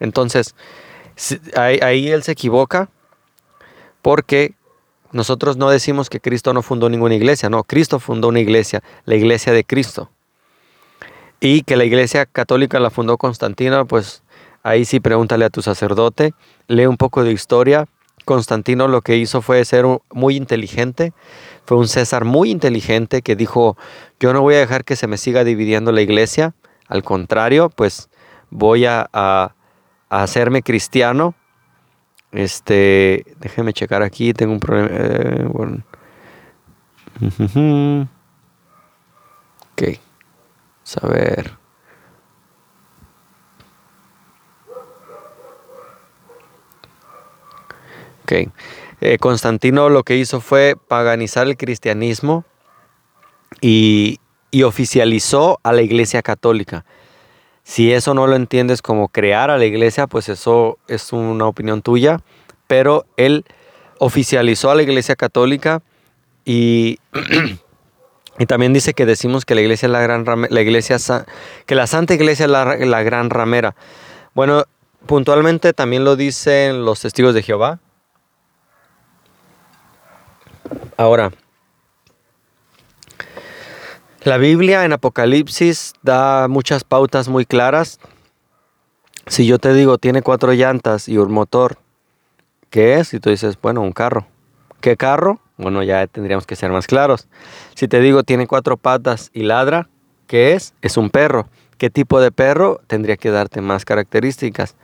Entonces, 0.00 0.54
ahí, 1.54 2.08
Él 2.08 2.22
se 2.22 2.32
equivoca 2.32 2.88
porque 4.00 4.54
nosotros 5.12 5.58
no 5.58 5.68
decimos 5.68 6.08
que 6.08 6.20
Cristo 6.20 6.54
no 6.54 6.62
fundó 6.62 6.88
ninguna 6.88 7.14
iglesia, 7.14 7.50
no, 7.50 7.62
Cristo 7.62 8.00
fundó 8.00 8.28
una 8.28 8.40
iglesia, 8.40 8.82
la 9.04 9.16
iglesia 9.16 9.52
de 9.52 9.64
Cristo 9.64 10.10
y 11.44 11.62
que 11.62 11.76
la 11.76 11.84
iglesia 11.84 12.24
católica 12.24 12.80
la 12.80 12.88
fundó 12.88 13.18
Constantino, 13.18 13.86
pues 13.86 14.22
ahí 14.62 14.86
sí 14.86 14.98
pregúntale 14.98 15.44
a 15.44 15.50
tu 15.50 15.60
sacerdote, 15.60 16.32
lee 16.68 16.86
un 16.86 16.96
poco 16.96 17.22
de 17.22 17.32
historia. 17.32 17.86
Constantino 18.24 18.88
lo 18.88 19.02
que 19.02 19.18
hizo 19.18 19.42
fue 19.42 19.62
ser 19.66 19.84
muy 20.10 20.36
inteligente, 20.36 21.12
fue 21.66 21.76
un 21.76 21.86
César 21.86 22.24
muy 22.24 22.50
inteligente 22.50 23.20
que 23.20 23.36
dijo, 23.36 23.76
yo 24.18 24.32
no 24.32 24.40
voy 24.40 24.54
a 24.54 24.60
dejar 24.60 24.86
que 24.86 24.96
se 24.96 25.06
me 25.06 25.18
siga 25.18 25.44
dividiendo 25.44 25.92
la 25.92 26.00
iglesia, 26.00 26.54
al 26.88 27.02
contrario, 27.02 27.68
pues 27.68 28.08
voy 28.48 28.86
a, 28.86 29.54
hacerme 30.08 30.62
cristiano. 30.62 31.34
Este, 32.32 33.26
déjeme 33.38 33.74
checar 33.74 34.02
aquí, 34.02 34.32
tengo 34.32 34.54
un 34.54 34.60
problema. 34.60 34.88
Eh. 34.92 35.46
Ok. 39.74 40.03
Saber. 40.84 41.58
Ok. 48.22 48.32
Eh, 49.00 49.18
Constantino 49.18 49.88
lo 49.88 50.02
que 50.02 50.16
hizo 50.16 50.40
fue 50.40 50.76
paganizar 50.88 51.46
el 51.46 51.56
cristianismo 51.56 52.44
y, 53.60 54.18
y 54.50 54.62
oficializó 54.62 55.58
a 55.62 55.72
la 55.72 55.82
iglesia 55.82 56.22
católica. 56.22 56.84
Si 57.64 57.92
eso 57.92 58.14
no 58.14 58.26
lo 58.26 58.36
entiendes 58.36 58.82
como 58.82 59.08
crear 59.08 59.50
a 59.50 59.58
la 59.58 59.64
iglesia, 59.64 60.06
pues 60.06 60.28
eso 60.28 60.78
es 60.86 61.12
una 61.12 61.46
opinión 61.46 61.82
tuya, 61.82 62.20
pero 62.66 63.04
él 63.16 63.44
oficializó 63.98 64.70
a 64.70 64.74
la 64.74 64.82
iglesia 64.82 65.16
católica 65.16 65.82
y 66.44 66.98
Y 68.38 68.46
también 68.46 68.72
dice 68.72 68.94
que 68.94 69.06
decimos 69.06 69.44
que 69.44 69.54
la 69.54 69.60
iglesia 69.60 69.86
es 69.86 69.92
la 69.92 70.00
gran 70.00 70.24
la 70.48 70.60
iglesia 70.60 70.96
que 71.66 71.74
la 71.74 71.86
Santa 71.86 72.14
Iglesia 72.14 72.46
es 72.46 72.50
la, 72.50 73.02
gran 73.02 73.30
ramera. 73.30 73.76
Bueno, 74.34 74.64
puntualmente 75.06 75.72
también 75.72 76.04
lo 76.04 76.16
dicen 76.16 76.84
los 76.84 77.00
testigos 77.00 77.34
de 77.34 77.42
Jehová. 77.42 77.78
Ahora, 80.96 81.30
la 84.24 84.38
Biblia 84.38 84.84
en 84.84 84.92
Apocalipsis 84.92 85.92
da 86.02 86.48
muchas 86.48 86.82
pautas 86.82 87.28
muy 87.28 87.46
claras. 87.46 88.00
Si 89.26 89.46
yo 89.46 89.58
te 89.58 89.72
digo 89.74 89.98
tiene 89.98 90.22
cuatro 90.22 90.52
llantas 90.52 91.08
y 91.08 91.18
un 91.18 91.32
motor, 91.32 91.78
¿qué 92.70 92.98
es? 92.98 93.14
Y 93.14 93.20
tú 93.20 93.30
dices, 93.30 93.58
bueno, 93.60 93.80
un 93.82 93.92
carro. 93.92 94.26
¿Qué 94.80 94.96
carro? 94.96 95.40
Bueno, 95.56 95.82
ya 95.82 96.06
tendríamos 96.06 96.46
que 96.46 96.56
ser 96.56 96.70
más 96.70 96.86
claros. 96.86 97.28
Si 97.74 97.86
te 97.86 98.00
digo 98.00 98.24
tiene 98.24 98.46
cuatro 98.46 98.76
patas 98.76 99.30
y 99.32 99.44
ladra, 99.44 99.88
¿qué 100.26 100.54
es? 100.54 100.74
Es 100.82 100.96
un 100.96 101.10
perro. 101.10 101.48
¿Qué 101.78 101.90
tipo 101.90 102.20
de 102.20 102.32
perro? 102.32 102.80
Tendría 102.86 103.16
que 103.16 103.30
darte 103.30 103.60
más 103.60 103.84
características. 103.84 104.76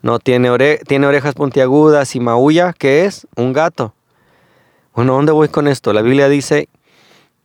No 0.00 0.18
tiene, 0.18 0.78
tiene 0.86 1.06
orejas 1.06 1.34
puntiagudas 1.34 2.14
y 2.14 2.20
maulla, 2.20 2.72
¿qué 2.72 3.04
es? 3.04 3.26
Un 3.36 3.52
gato. 3.52 3.94
Bueno, 4.94 5.14
¿dónde 5.14 5.32
voy 5.32 5.48
con 5.48 5.68
esto? 5.68 5.92
La 5.92 6.02
Biblia 6.02 6.28
dice 6.28 6.68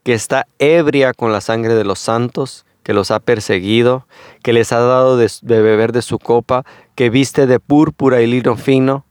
que 0.04 0.14
está 0.14 0.48
ebria 0.60 1.14
con 1.14 1.32
la 1.32 1.42
sangre 1.42 1.76
de 1.76 1.84
los 1.84 2.00
santos, 2.00 2.66
que 2.84 2.94
los 2.94 3.12
ha 3.12 3.20
perseguido, 3.20 4.08
que 4.44 4.54
les 4.54 4.72
ha 4.72 4.80
dado 4.80 5.18
de 5.18 5.30
beber 5.42 5.92
de 5.92 6.02
su 6.02 6.20
copa, 6.20 6.64
que 6.96 7.10
viste 7.10 7.46
de 7.48 7.60
púrpura 7.60 8.22
y 8.22 8.28
lino 8.28 8.56
fino, 8.56 9.06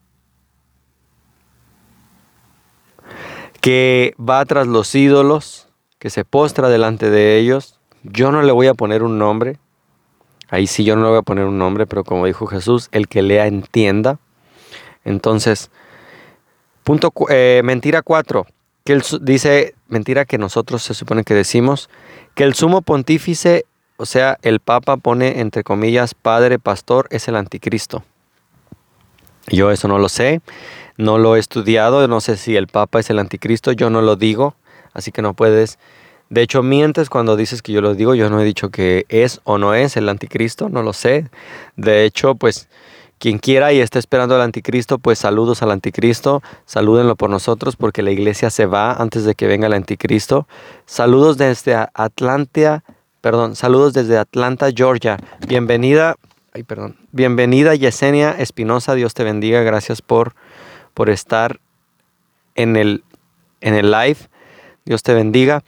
que 3.66 4.14
va 4.16 4.44
tras 4.44 4.68
los 4.68 4.94
ídolos, 4.94 5.66
que 5.98 6.08
se 6.08 6.24
postra 6.24 6.68
delante 6.68 7.10
de 7.10 7.36
ellos. 7.36 7.80
Yo 8.04 8.30
no 8.30 8.42
le 8.42 8.52
voy 8.52 8.68
a 8.68 8.74
poner 8.74 9.02
un 9.02 9.18
nombre. 9.18 9.58
Ahí 10.48 10.68
sí 10.68 10.84
yo 10.84 10.94
no 10.94 11.02
le 11.02 11.08
voy 11.08 11.18
a 11.18 11.22
poner 11.22 11.46
un 11.46 11.58
nombre, 11.58 11.84
pero 11.84 12.04
como 12.04 12.26
dijo 12.26 12.46
Jesús, 12.46 12.88
el 12.92 13.08
que 13.08 13.22
lea 13.22 13.48
entienda. 13.48 14.20
Entonces, 15.04 15.72
punto, 16.84 17.12
eh, 17.28 17.60
mentira 17.64 18.02
4, 18.02 18.46
que 18.84 18.92
él 18.92 19.02
dice, 19.22 19.74
mentira 19.88 20.26
que 20.26 20.38
nosotros 20.38 20.84
se 20.84 20.94
supone 20.94 21.24
que 21.24 21.34
decimos, 21.34 21.90
que 22.36 22.44
el 22.44 22.54
sumo 22.54 22.82
pontífice, 22.82 23.66
o 23.96 24.06
sea, 24.06 24.38
el 24.42 24.60
papa 24.60 24.96
pone 24.96 25.40
entre 25.40 25.64
comillas, 25.64 26.14
padre, 26.14 26.60
pastor, 26.60 27.08
es 27.10 27.26
el 27.26 27.34
anticristo. 27.34 28.04
Yo 29.48 29.72
eso 29.72 29.88
no 29.88 29.98
lo 29.98 30.08
sé. 30.08 30.40
No 30.96 31.18
lo 31.18 31.36
he 31.36 31.38
estudiado, 31.38 32.06
no 32.08 32.20
sé 32.20 32.36
si 32.36 32.56
el 32.56 32.66
Papa 32.66 33.00
es 33.00 33.10
el 33.10 33.18
anticristo, 33.18 33.72
yo 33.72 33.90
no 33.90 34.02
lo 34.02 34.16
digo, 34.16 34.54
así 34.92 35.12
que 35.12 35.22
no 35.22 35.34
puedes... 35.34 35.78
De 36.28 36.42
hecho, 36.42 36.64
mientes 36.64 37.08
cuando 37.08 37.36
dices 37.36 37.62
que 37.62 37.70
yo 37.70 37.80
lo 37.80 37.94
digo, 37.94 38.16
yo 38.16 38.28
no 38.30 38.40
he 38.40 38.44
dicho 38.44 38.70
que 38.70 39.06
es 39.08 39.40
o 39.44 39.58
no 39.58 39.74
es 39.74 39.96
el 39.96 40.08
anticristo, 40.08 40.68
no 40.68 40.82
lo 40.82 40.92
sé. 40.92 41.30
De 41.76 42.04
hecho, 42.04 42.34
pues 42.34 42.68
quien 43.18 43.38
quiera 43.38 43.72
y 43.72 43.80
esté 43.80 43.98
esperando 43.98 44.34
al 44.34 44.42
anticristo, 44.42 44.98
pues 44.98 45.18
saludos 45.18 45.62
al 45.62 45.70
anticristo, 45.70 46.42
salúdenlo 46.64 47.16
por 47.16 47.30
nosotros 47.30 47.76
porque 47.76 48.02
la 48.02 48.10
iglesia 48.10 48.50
se 48.50 48.66
va 48.66 48.92
antes 48.92 49.24
de 49.24 49.34
que 49.34 49.46
venga 49.46 49.68
el 49.68 49.72
anticristo. 49.72 50.46
Saludos 50.84 51.38
desde 51.38 51.74
Atlanta, 51.94 52.84
perdón, 53.20 53.56
saludos 53.56 53.94
desde 53.94 54.18
Atlanta, 54.18 54.68
Georgia. 54.74 55.16
Bienvenida, 55.46 56.16
ay, 56.52 56.62
perdón, 56.62 56.96
bienvenida 57.12 57.74
Yesenia 57.74 58.32
Espinosa, 58.32 58.94
Dios 58.94 59.14
te 59.14 59.24
bendiga, 59.24 59.62
gracias 59.62 60.02
por 60.02 60.34
por 60.96 61.10
estar 61.10 61.60
en 62.54 62.74
el, 62.74 63.04
en 63.60 63.74
el 63.74 63.90
live. 63.90 64.16
Dios 64.86 65.02
te 65.02 65.12
bendiga. 65.12 65.62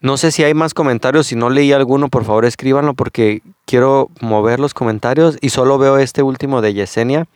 No 0.00 0.16
sé 0.16 0.30
si 0.30 0.44
hay 0.44 0.54
más 0.54 0.74
comentarios. 0.74 1.26
Si 1.26 1.34
no 1.34 1.50
leí 1.50 1.72
alguno, 1.72 2.08
por 2.08 2.24
favor 2.24 2.44
escríbanlo 2.44 2.94
porque 2.94 3.42
quiero 3.64 4.10
mover 4.20 4.60
los 4.60 4.72
comentarios 4.72 5.38
y 5.40 5.48
solo 5.48 5.76
veo 5.76 5.98
este 5.98 6.22
último 6.22 6.60
de 6.60 6.72
Yesenia. 6.72 7.26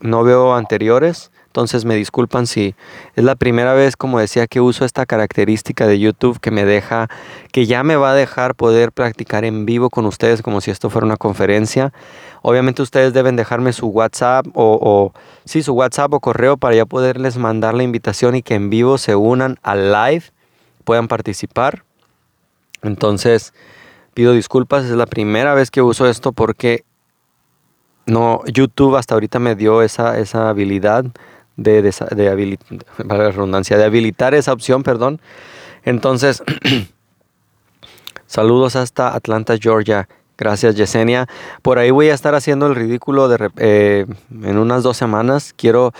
No 0.00 0.24
veo 0.24 0.54
anteriores. 0.54 1.30
entonces 1.48 1.84
me 1.84 1.94
disculpan 1.94 2.46
si 2.46 2.74
es 3.16 3.24
la 3.24 3.34
primera 3.34 3.74
vez, 3.74 3.94
como 3.94 4.18
decía, 4.18 4.46
que 4.46 4.62
uso 4.62 4.86
esta 4.86 5.04
característica 5.04 5.86
de 5.86 5.98
YouTube 5.98 6.40
que 6.40 6.50
me 6.50 6.64
deja, 6.64 7.08
que 7.52 7.66
ya 7.66 7.82
me 7.82 7.96
va 7.96 8.12
a 8.12 8.14
dejar 8.14 8.54
poder 8.54 8.92
practicar 8.92 9.44
en 9.44 9.66
vivo 9.66 9.90
con 9.90 10.06
ustedes 10.06 10.40
como 10.40 10.62
si 10.62 10.70
esto 10.70 10.88
fuera 10.88 11.06
una 11.06 11.18
conferencia. 11.18 11.92
Obviamente 12.42 12.82
ustedes 12.82 13.12
deben 13.12 13.36
dejarme 13.36 13.72
su 13.72 13.88
WhatsApp 13.88 14.46
o, 14.54 15.12
sí, 15.44 15.62
su 15.62 15.74
WhatsApp 15.74 16.12
o 16.14 16.20
correo 16.20 16.56
para 16.56 16.74
ya 16.74 16.86
poderles 16.86 17.36
mandar 17.36 17.74
la 17.74 17.82
invitación 17.82 18.36
y 18.36 18.42
que 18.42 18.54
en 18.54 18.70
vivo 18.70 18.98
se 18.98 19.16
unan 19.16 19.58
al 19.62 19.92
live, 19.92 20.24
puedan 20.84 21.08
participar. 21.08 21.84
Entonces, 22.82 23.52
pido 24.14 24.32
disculpas, 24.32 24.84
es 24.84 24.90
la 24.90 25.06
primera 25.06 25.54
vez 25.54 25.70
que 25.70 25.82
uso 25.82 26.06
esto 26.06 26.32
porque 26.32 26.84
no, 28.06 28.42
YouTube 28.46 28.96
hasta 28.96 29.14
ahorita 29.14 29.38
me 29.38 29.56
dio 29.56 29.82
esa, 29.82 30.18
esa 30.18 30.48
habilidad 30.48 31.04
de, 31.56 31.82
de, 31.82 31.90
de, 31.90 32.58
la 33.04 33.30
redundancia, 33.30 33.76
de 33.76 33.84
habilitar 33.84 34.34
esa 34.34 34.52
opción, 34.52 34.82
perdón. 34.82 35.20
Entonces, 35.84 36.42
saludos 38.26 38.76
hasta 38.76 39.14
Atlanta, 39.14 39.56
Georgia. 39.58 40.08
Gracias, 40.38 40.76
Yesenia. 40.76 41.26
Por 41.62 41.78
ahí 41.78 41.90
voy 41.90 42.10
a 42.10 42.14
estar 42.14 42.34
haciendo 42.34 42.66
el 42.66 42.74
ridículo 42.74 43.28
de, 43.28 43.50
eh, 43.56 44.06
en 44.30 44.58
unas 44.58 44.82
dos 44.82 44.96
semanas. 44.96 45.54
Quiero 45.56 45.92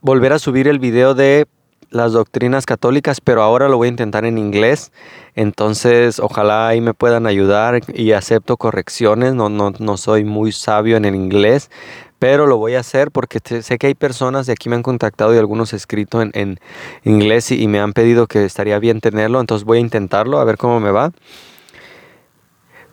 volver 0.00 0.32
a 0.32 0.38
subir 0.38 0.68
el 0.68 0.78
video 0.78 1.14
de 1.14 1.46
las 1.90 2.12
doctrinas 2.12 2.66
católicas, 2.66 3.20
pero 3.20 3.42
ahora 3.42 3.68
lo 3.68 3.78
voy 3.78 3.88
a 3.88 3.90
intentar 3.90 4.24
en 4.24 4.38
inglés. 4.38 4.92
Entonces, 5.34 6.18
ojalá 6.20 6.68
ahí 6.68 6.80
me 6.80 6.94
puedan 6.94 7.26
ayudar 7.26 7.80
y 7.94 8.12
acepto 8.12 8.56
correcciones. 8.56 9.34
No, 9.34 9.48
no, 9.48 9.72
no 9.78 9.96
soy 9.96 10.24
muy 10.24 10.52
sabio 10.52 10.96
en 10.96 11.04
el 11.04 11.14
inglés, 11.14 11.70
pero 12.18 12.46
lo 12.46 12.58
voy 12.58 12.74
a 12.74 12.80
hacer 12.80 13.10
porque 13.10 13.38
sé 13.62 13.78
que 13.78 13.86
hay 13.86 13.94
personas 13.94 14.46
de 14.46 14.52
aquí 14.52 14.68
me 14.68 14.76
han 14.76 14.82
contactado 14.82 15.34
y 15.34 15.38
algunos 15.38 15.72
escrito 15.72 16.20
en, 16.20 16.32
en 16.34 16.58
inglés 17.04 17.50
y, 17.50 17.66
me 17.68 17.80
han 17.80 17.92
pedido 17.92 18.26
que 18.26 18.44
estaría 18.44 18.78
bien 18.78 19.00
tenerlo. 19.00 19.40
Entonces 19.40 19.64
voy 19.64 19.78
a 19.78 19.80
intentarlo, 19.80 20.38
a 20.38 20.44
ver 20.44 20.58
cómo 20.58 20.80
me 20.80 20.90
va. 20.90 21.12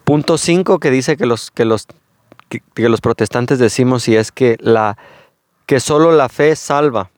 Punto 0.06 0.38
5 0.38 0.80
que 0.80 0.92
dice 0.92 1.18
que 1.18 1.26
los, 1.26 1.50
que 1.50 1.66
los, 1.66 1.88
que, 2.48 2.62
los 2.90 3.02
protestantes 3.02 3.58
decimos 3.58 4.08
y 4.08 4.16
es 4.16 4.32
que, 4.32 4.56
la, 4.62 4.98
que 5.66 5.80
solo 5.80 6.12
la 6.12 6.30
fe 6.30 6.56
salva. 6.56 7.10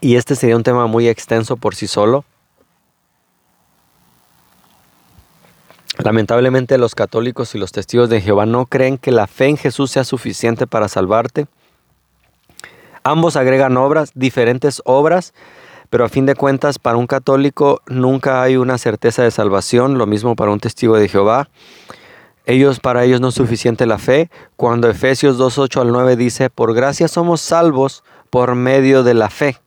Y 0.00 0.16
este 0.16 0.34
sería 0.34 0.56
un 0.56 0.64
tema 0.64 0.88
muy 0.88 1.08
extenso 1.08 1.56
por 1.56 1.76
sí 1.76 1.86
solo. 1.86 2.24
Lamentablemente 5.98 6.76
los 6.76 6.96
católicos 6.96 7.54
y 7.54 7.58
los 7.58 7.70
testigos 7.70 8.10
de 8.10 8.20
Jehová 8.20 8.46
no 8.46 8.66
creen 8.66 8.98
que 8.98 9.12
la 9.12 9.28
fe 9.28 9.46
en 9.46 9.56
Jesús 9.56 9.92
sea 9.92 10.02
suficiente 10.02 10.66
para 10.66 10.88
salvarte. 10.88 11.46
Ambos 13.04 13.36
agregan 13.36 13.76
obras, 13.76 14.10
diferentes 14.14 14.82
obras, 14.84 15.34
pero 15.90 16.04
a 16.04 16.08
fin 16.08 16.24
de 16.24 16.34
cuentas 16.34 16.78
para 16.78 16.96
un 16.96 17.06
católico 17.06 17.82
nunca 17.86 18.42
hay 18.42 18.56
una 18.56 18.78
certeza 18.78 19.22
de 19.22 19.30
salvación, 19.30 19.98
lo 19.98 20.06
mismo 20.06 20.36
para 20.36 20.52
un 20.52 20.60
testigo 20.60 20.96
de 20.96 21.08
Jehová. 21.08 21.50
Ellos 22.46 22.80
para 22.80 23.04
ellos 23.04 23.20
no 23.20 23.28
es 23.28 23.34
suficiente 23.34 23.86
la 23.86 23.98
fe, 23.98 24.30
cuando 24.56 24.88
Efesios 24.88 25.36
2:8 25.36 25.80
al 25.80 25.92
9 25.92 26.16
dice, 26.16 26.48
"Por 26.48 26.74
gracia 26.74 27.08
somos 27.08 27.40
salvos 27.40 28.02
por 28.30 28.54
medio 28.54 29.02
de 29.02 29.14
la 29.14 29.28
fe." 29.28 29.58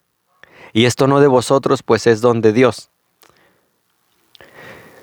Y 0.73 0.85
esto 0.85 1.05
no 1.05 1.19
de 1.19 1.27
vosotros, 1.27 1.83
pues 1.83 2.07
es 2.07 2.21
don 2.21 2.41
de 2.41 2.51
Dios. 2.51 2.89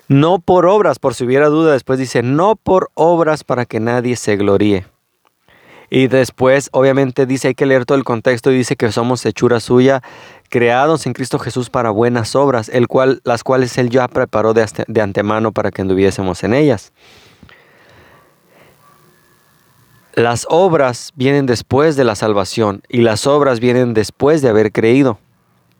No 0.09 0.39
por 0.39 0.65
obras, 0.65 0.99
por 0.99 1.15
si 1.15 1.23
hubiera 1.23 1.47
duda, 1.47 1.71
después 1.71 1.97
dice, 1.97 2.21
no 2.21 2.57
por 2.57 2.89
obras 2.95 3.45
para 3.45 3.65
que 3.65 3.79
nadie 3.79 4.17
se 4.17 4.35
gloríe. 4.35 4.85
Y 5.89 6.07
después, 6.07 6.67
obviamente, 6.73 7.25
dice, 7.25 7.49
hay 7.49 7.55
que 7.55 7.65
leer 7.65 7.85
todo 7.85 7.97
el 7.97 8.03
contexto 8.03 8.51
y 8.51 8.57
dice 8.57 8.75
que 8.75 8.91
somos 8.91 9.25
hechura 9.25 9.61
suya, 9.61 10.01
creados 10.51 11.07
en 11.07 11.13
Cristo 11.13 11.39
Jesús 11.39 11.71
para 11.71 11.89
buenas 11.89 12.35
obras, 12.35 12.69
el 12.69 12.87
cual, 12.87 13.21
las 13.23 13.43
cuales 13.43 13.75
Él 13.79 13.89
ya 13.89 14.07
preparó 14.07 14.53
de, 14.53 14.63
de 14.87 15.01
antemano 15.01 15.51
para 15.51 15.71
que 15.71 15.81
anduviésemos 15.81 16.43
en 16.43 16.53
ellas. 16.53 16.93
Las 20.13 20.45
obras 20.47 21.11
vienen 21.15 21.47
después 21.47 21.95
de 21.95 22.03
la 22.03 22.13
salvación 22.13 22.83
y 22.87 23.01
las 23.01 23.25
obras 23.25 23.59
vienen 23.59 23.95
después 23.95 24.43
de 24.43 24.49
haber 24.49 24.71
creído 24.71 25.17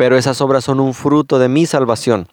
pero 0.02 0.18
esas 0.18 0.42
obras 0.42 0.64
son 0.64 0.80
un 0.80 0.96
fruto 0.96 1.38
de 1.38 1.48
mi 1.48 1.68
salvación. 1.68 2.28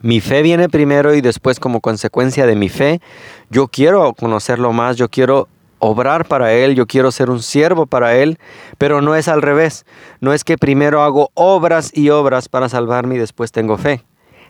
Mi 0.00 0.22
fe 0.22 0.40
viene 0.40 0.70
primero 0.70 1.14
y 1.14 1.20
después 1.20 1.60
como 1.60 1.82
consecuencia 1.82 2.46
de 2.46 2.56
mi 2.56 2.70
fe, 2.70 3.02
yo 3.50 3.68
quiero 3.68 4.14
conocerlo 4.14 4.72
más, 4.72 4.96
yo 4.96 5.10
quiero 5.10 5.46
obrar 5.78 6.26
para 6.26 6.52
Él, 6.52 6.74
yo 6.74 6.86
quiero 6.86 7.10
ser 7.10 7.30
un 7.30 7.42
siervo 7.42 7.86
para 7.86 8.16
Él, 8.16 8.38
pero 8.78 9.00
no 9.00 9.14
es 9.14 9.28
al 9.28 9.42
revés. 9.42 9.84
No 10.20 10.32
es 10.32 10.44
que 10.44 10.58
primero 10.58 11.02
hago 11.02 11.30
obras 11.34 11.90
y 11.94 12.10
obras 12.10 12.48
para 12.48 12.68
salvarme 12.68 13.16
y 13.16 13.18
después 13.18 13.52
tengo 13.52 13.76
fe. 13.76 14.04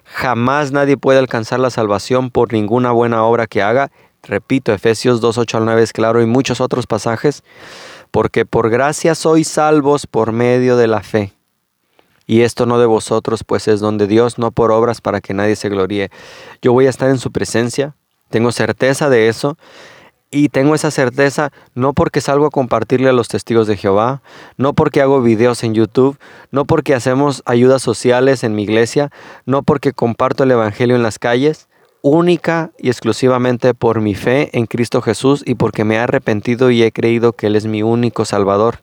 Jamás 0.05 0.73
nadie 0.73 0.97
puede 0.97 1.19
alcanzar 1.19 1.59
la 1.59 1.71
salvación 1.71 2.31
por 2.31 2.53
ninguna 2.53 2.93
buena 2.93 3.25
obra 3.25 3.47
que 3.47 3.63
haga. 3.63 3.91
Repito, 4.23 4.73
Efesios 4.73 5.21
2, 5.21 5.39
8 5.39 5.59
al 5.59 5.65
9 5.65 5.83
es 5.83 5.93
claro 5.93 6.23
y 6.23 6.27
muchos 6.27 6.61
otros 6.61 6.87
pasajes, 6.87 7.43
porque 8.11 8.45
por 8.45 8.71
gracia 8.71 9.15
sois 9.15 9.49
salvos 9.49 10.07
por 10.07 10.33
medio 10.33 10.77
de 10.77 10.87
la 10.87 11.03
fe. 11.03 11.33
Y 12.27 12.43
esto 12.43 12.67
no 12.67 12.79
de 12.79 12.87
vosotros, 12.87 13.45
pues 13.45 13.69
es 13.69 13.79
donde 13.79 14.09
Dios, 14.09 14.39
no 14.39 14.51
por 14.51 14.73
obras 14.73 15.01
para 15.01 15.21
que 15.21 15.33
nadie 15.33 15.55
se 15.55 15.69
gloríe. 15.69 16.11
Yo 16.61 16.73
voy 16.73 16.87
a 16.87 16.91
estar 16.91 17.09
en 17.09 17.19
su 17.19 17.31
presencia, 17.31 17.95
tengo 18.31 18.51
certeza 18.51 19.09
de 19.09 19.29
eso. 19.29 19.57
Y 20.31 20.49
tengo 20.49 20.75
esa 20.75 20.91
certeza 20.91 21.53
no 21.75 21.93
porque 21.93 22.21
salgo 22.21 22.47
a 22.47 22.51
compartirle 22.51 23.09
a 23.09 23.13
los 23.13 23.29
testigos 23.29 23.67
de 23.67 23.77
Jehová, 23.77 24.23
no 24.57 24.73
porque 24.73 25.01
hago 25.01 25.23
videos 25.23 25.63
en 25.63 25.75
YouTube, 25.75 26.19
no 26.51 26.65
porque 26.65 26.95
hacemos 26.95 27.43
ayudas 27.47 27.81
sociales 27.83 28.43
en 28.43 28.55
mi 28.55 28.65
iglesia, 28.65 29.11
no 29.45 29.63
porque 29.63 29.93
comparto 29.93 30.45
el 30.45 30.51
Evangelio 30.51 30.97
en 30.97 31.05
las 31.05 31.19
calles, 31.19 31.69
única 32.03 32.71
y 32.79 32.89
exclusivamente 32.89 33.75
por 33.75 34.01
mi 34.01 34.15
fe 34.15 34.51
en 34.53 34.67
Cristo 34.67 35.03
Jesús 35.03 35.43
y 35.47 35.55
porque 35.55 35.85
me 35.85 35.97
he 35.97 35.99
arrepentido 35.99 36.71
y 36.71 36.83
he 36.83 36.93
creído 36.93 37.33
que 37.33 37.47
Él 37.47 37.57
es 37.57 37.67
mi 37.67 37.83
único 37.83 38.25
Salvador 38.25 38.81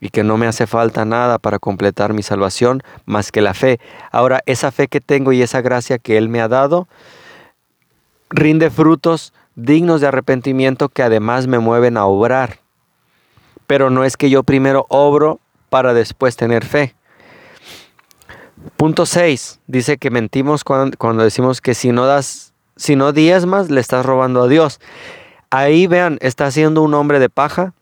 y 0.00 0.10
que 0.10 0.24
no 0.24 0.36
me 0.36 0.46
hace 0.46 0.66
falta 0.66 1.04
nada 1.04 1.38
para 1.38 1.58
completar 1.58 2.12
mi 2.12 2.22
salvación 2.22 2.82
más 3.06 3.32
que 3.32 3.40
la 3.40 3.54
fe. 3.54 3.80
Ahora, 4.12 4.42
esa 4.44 4.70
fe 4.70 4.88
que 4.88 5.00
tengo 5.00 5.32
y 5.32 5.40
esa 5.40 5.62
gracia 5.62 5.98
que 5.98 6.18
Él 6.18 6.28
me 6.28 6.42
ha 6.42 6.48
dado 6.48 6.88
rinde 8.34 8.70
frutos 8.70 9.32
dignos 9.54 10.00
de 10.00 10.08
arrepentimiento 10.08 10.88
que 10.88 11.02
además 11.02 11.46
me 11.46 11.58
mueven 11.58 11.96
a 11.96 12.06
obrar. 12.06 12.58
Pero 13.66 13.90
no 13.90 14.04
es 14.04 14.16
que 14.16 14.30
yo 14.30 14.42
primero 14.42 14.86
obro 14.88 15.40
para 15.70 15.94
después 15.94 16.36
tener 16.36 16.64
fe. 16.64 16.94
Punto 18.76 19.06
6. 19.06 19.60
Dice 19.66 19.98
que 19.98 20.10
mentimos 20.10 20.64
cuando, 20.64 20.96
cuando, 20.98 21.22
decimos 21.22 21.60
que 21.60 21.74
si 21.74 21.92
no 21.92 22.06
das, 22.06 22.52
si 22.76 22.96
no 22.96 23.12
diezmas, 23.12 23.70
le 23.70 23.80
estás 23.80 24.04
robando 24.04 24.42
a 24.42 24.48
Dios. 24.48 24.80
Ahí 25.50 25.86
vean, 25.86 26.18
está 26.20 26.50
siendo 26.50 26.82
un 26.82 26.94
hombre 26.94 27.18
de 27.20 27.30
paja 27.30 27.74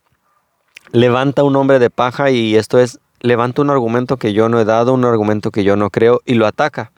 levanta 0.93 1.43
un 1.43 1.55
hombre 1.57 1.79
de 1.79 1.89
paja 1.89 2.29
y 2.29 2.55
esto 2.55 2.79
es, 2.79 2.99
levanta 3.19 3.61
un 3.61 3.69
argumento 3.69 4.15
que 4.17 4.31
yo 4.31 4.47
no 4.47 4.61
he 4.61 4.65
dado, 4.65 4.93
un 4.93 5.03
argumento 5.03 5.51
que 5.51 5.65
yo 5.65 5.75
no 5.75 5.89
creo 5.89 6.21
y 6.23 6.35
lo 6.35 6.47
ataca. 6.47 6.92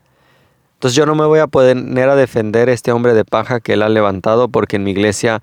Entonces 0.85 0.97
yo 0.97 1.07
no 1.07 1.15
me 1.15 1.25
voy 1.25 1.39
a 1.39 1.47
poner 1.47 2.09
a 2.09 2.15
defender 2.15 2.69
este 2.69 2.91
hombre 2.91 3.15
de 3.15 3.25
paja 3.25 3.59
que 3.59 3.73
él 3.73 3.81
ha 3.81 3.89
levantado 3.89 4.49
porque 4.49 4.75
en 4.75 4.83
mi 4.83 4.91
iglesia 4.91 5.41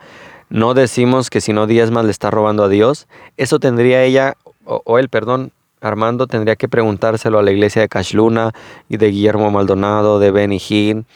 no 0.50 0.72
decimos 0.72 1.30
que 1.30 1.40
si 1.40 1.52
no 1.52 1.66
más 1.66 2.04
le 2.04 2.12
está 2.12 2.30
robando 2.30 2.62
a 2.62 2.68
Dios. 2.68 3.08
Eso 3.36 3.58
tendría 3.58 4.04
ella, 4.04 4.36
o, 4.64 5.00
él, 5.00 5.08
perdón, 5.08 5.50
Armando, 5.80 6.28
tendría 6.28 6.54
que 6.54 6.68
preguntárselo 6.68 7.40
a 7.40 7.42
la 7.42 7.50
iglesia 7.50 7.82
de 7.82 7.88
Cashluna 7.88 8.52
y 8.88 8.98
de 8.98 9.08
Guillermo 9.08 9.50
Maldonado, 9.50 10.20
de 10.20 10.30
Benny 10.30 10.60
Hinn. 10.60 11.06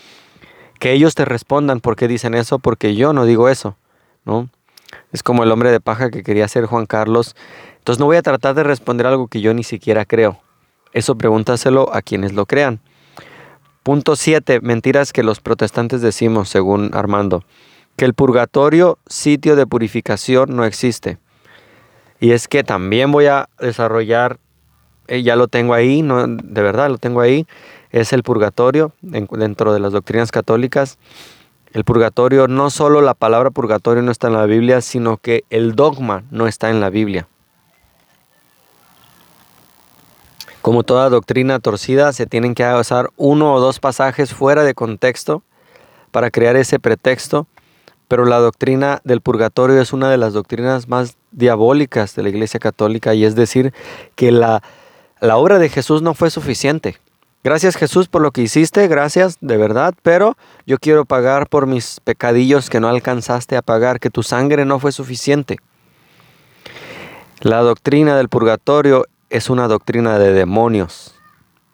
Que 0.81 0.91
ellos 0.91 1.15
te 1.15 1.25
respondan 1.25 1.79
por 1.79 1.95
qué 1.95 2.09
dicen 2.09 2.35
eso, 2.35 2.59
porque 2.59 2.97
yo 2.97 3.12
no 3.12 3.27
digo 3.27 3.49
eso, 3.49 3.77
¿no? 4.25 4.49
Es 5.12 5.23
como 5.23 5.45
el 5.45 5.53
hombre 5.53 5.71
de 5.71 5.79
paja 5.79 6.11
que 6.11 6.25
quería 6.25 6.49
ser 6.49 6.67
Juan 6.67 6.87
Carlos. 6.87 7.37
Entonces 7.79 8.01
no 8.01 8.07
voy 8.07 8.17
a 8.17 8.23
tratar 8.23 8.57
de 8.57 8.65
responder 8.65 9.07
algo 9.07 9.29
que 9.29 9.41
yo 9.41 9.55
ni 9.55 9.62
siquiera 9.62 10.05
creo. 10.05 10.41
Eso 10.93 11.15
pregúntaselo 11.15 11.95
a 11.95 12.03
quienes 12.03 12.33
lo 12.33 12.47
crean. 12.47 12.81
Punto 13.87 14.16
7. 14.16 14.62
Mentiras 14.62 15.12
que 15.12 15.22
los 15.22 15.38
protestantes 15.38 16.01
decimos, 16.01 16.49
según 16.49 16.90
Armando. 16.92 17.44
Que 17.94 18.05
el 18.05 18.14
purgatorio, 18.14 18.99
sitio 19.07 19.55
de 19.55 19.64
purificación, 19.64 20.57
no 20.57 20.64
existe. 20.64 21.18
Y 22.18 22.33
es 22.33 22.49
que 22.49 22.64
también 22.64 23.12
voy 23.12 23.27
a 23.27 23.49
desarrollar, 23.61 24.40
eh, 25.07 25.22
ya 25.22 25.37
lo 25.37 25.46
tengo 25.46 25.72
ahí, 25.72 26.03
no, 26.03 26.27
de 26.27 26.62
verdad 26.62 26.90
lo 26.90 26.99
tengo 26.99 27.20
ahí, 27.20 27.46
es 27.92 28.12
el 28.12 28.25
purgatorio 28.25 28.90
dentro 29.03 29.72
de 29.72 29.79
las 29.79 29.92
doctrinas 29.92 30.33
católicas. 30.33 30.99
El 31.72 31.85
purgatorio, 31.85 32.49
no 32.49 32.70
solo 32.70 33.03
la 33.03 33.14
palabra 33.14 33.53
purgatorio 33.53 34.03
no 34.03 34.11
está 34.11 34.27
en 34.27 34.33
la 34.33 34.46
Biblia, 34.46 34.81
sino 34.81 35.16
que 35.16 35.44
el 35.49 35.77
dogma 35.77 36.25
no 36.33 36.49
está 36.49 36.70
en 36.70 36.81
la 36.81 36.90
Biblia. 36.90 37.29
Como 40.66 40.83
toda 40.83 41.09
doctrina 41.11 41.61
torcida, 41.61 42.12
se 42.12 42.26
tienen 42.26 42.57
que 42.57 42.64
usar 42.64 43.11
uno 43.16 43.55
o 43.55 43.61
dos 43.61 43.79
pasajes 43.79 44.35
fuera 44.35 44.64
de 44.64 44.74
contexto 44.74 45.44
para 46.11 46.33
crear 46.33 46.57
ese 46.57 46.81
pretexto 46.81 47.46
pero 48.09 48.24
la 48.24 48.38
doctrina 48.38 49.00
del 49.05 49.20
purgatorio 49.20 49.81
es 49.81 49.92
una 49.92 50.11
de 50.11 50.16
las 50.16 50.33
doctrinas 50.33 50.88
más 50.88 51.16
diabólicas 51.31 52.16
de 52.16 52.24
la 52.24 52.31
Iglesia 52.31 52.59
Católica 52.61 53.14
y 53.14 53.24
es 53.24 53.37
decir 53.37 53.72
que 54.16 54.31
la, 54.33 54.61
la 55.20 55.37
obra 55.37 55.61
de 55.61 55.68
Jesús 55.68 56.02
no 56.02 56.14
fue 56.14 56.31
suficiente. 56.31 56.96
Gracias 57.42 57.76
Jesús 57.76 58.09
por 58.09 58.22
lo 58.22 58.33
que 58.33 58.42
hiciste, 58.42 58.88
gracias 58.88 59.38
de 59.40 59.57
verdad, 59.57 59.94
pero 60.02 60.37
yo 60.66 60.79
quiero 60.79 61.05
pagar 61.05 61.48
por 61.48 61.66
mis 61.66 62.00
pecadillos 62.00 62.70
que 62.70 62.81
no 62.81 62.88
alcanzaste 62.88 63.57
a 63.57 63.62
pagar, 63.62 64.00
que 64.00 64.11
tu 64.11 64.24
sangre 64.24 64.64
no 64.64 64.81
fue 64.81 64.90
suficiente. 64.90 65.59
La 67.40 67.61
doctrina 67.61 68.16
del 68.16 68.29
purgatorio 68.29 69.05
es 69.31 69.51
una 69.51 69.69
doctrina 69.69 70.19
de 70.19 70.33
demonios. 70.33 71.15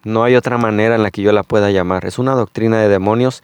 No 0.05 0.25
hay 0.25 0.35
otra 0.35 0.59
manera 0.59 0.95
en 0.95 1.03
la 1.03 1.11
que 1.11 1.23
yo 1.23 1.33
la 1.33 1.43
pueda 1.43 1.71
llamar. 1.71 2.05
Es 2.07 2.19
una 2.19 2.35
doctrina 2.35 2.81
de 2.81 2.89
demonios 2.89 3.43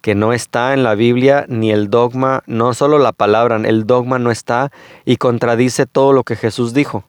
que 0.00 0.14
no 0.14 0.32
está 0.32 0.72
en 0.72 0.84
la 0.84 0.94
Biblia 0.94 1.46
ni 1.48 1.72
el 1.72 1.90
dogma, 1.90 2.44
no 2.46 2.74
solo 2.74 2.98
la 2.98 3.12
palabra, 3.12 3.56
el 3.56 3.86
dogma 3.86 4.20
no 4.20 4.30
está 4.30 4.70
y 5.04 5.16
contradice 5.16 5.86
todo 5.86 6.12
lo 6.12 6.22
que 6.22 6.36
Jesús 6.36 6.74
dijo. 6.74 7.04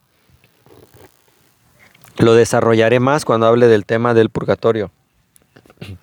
Lo 2.17 2.33
desarrollaré 2.33 2.99
más 2.99 3.23
cuando 3.23 3.45
hable 3.45 3.67
del 3.67 3.85
tema 3.85 4.15
del 4.15 4.31
purgatorio. 4.31 4.89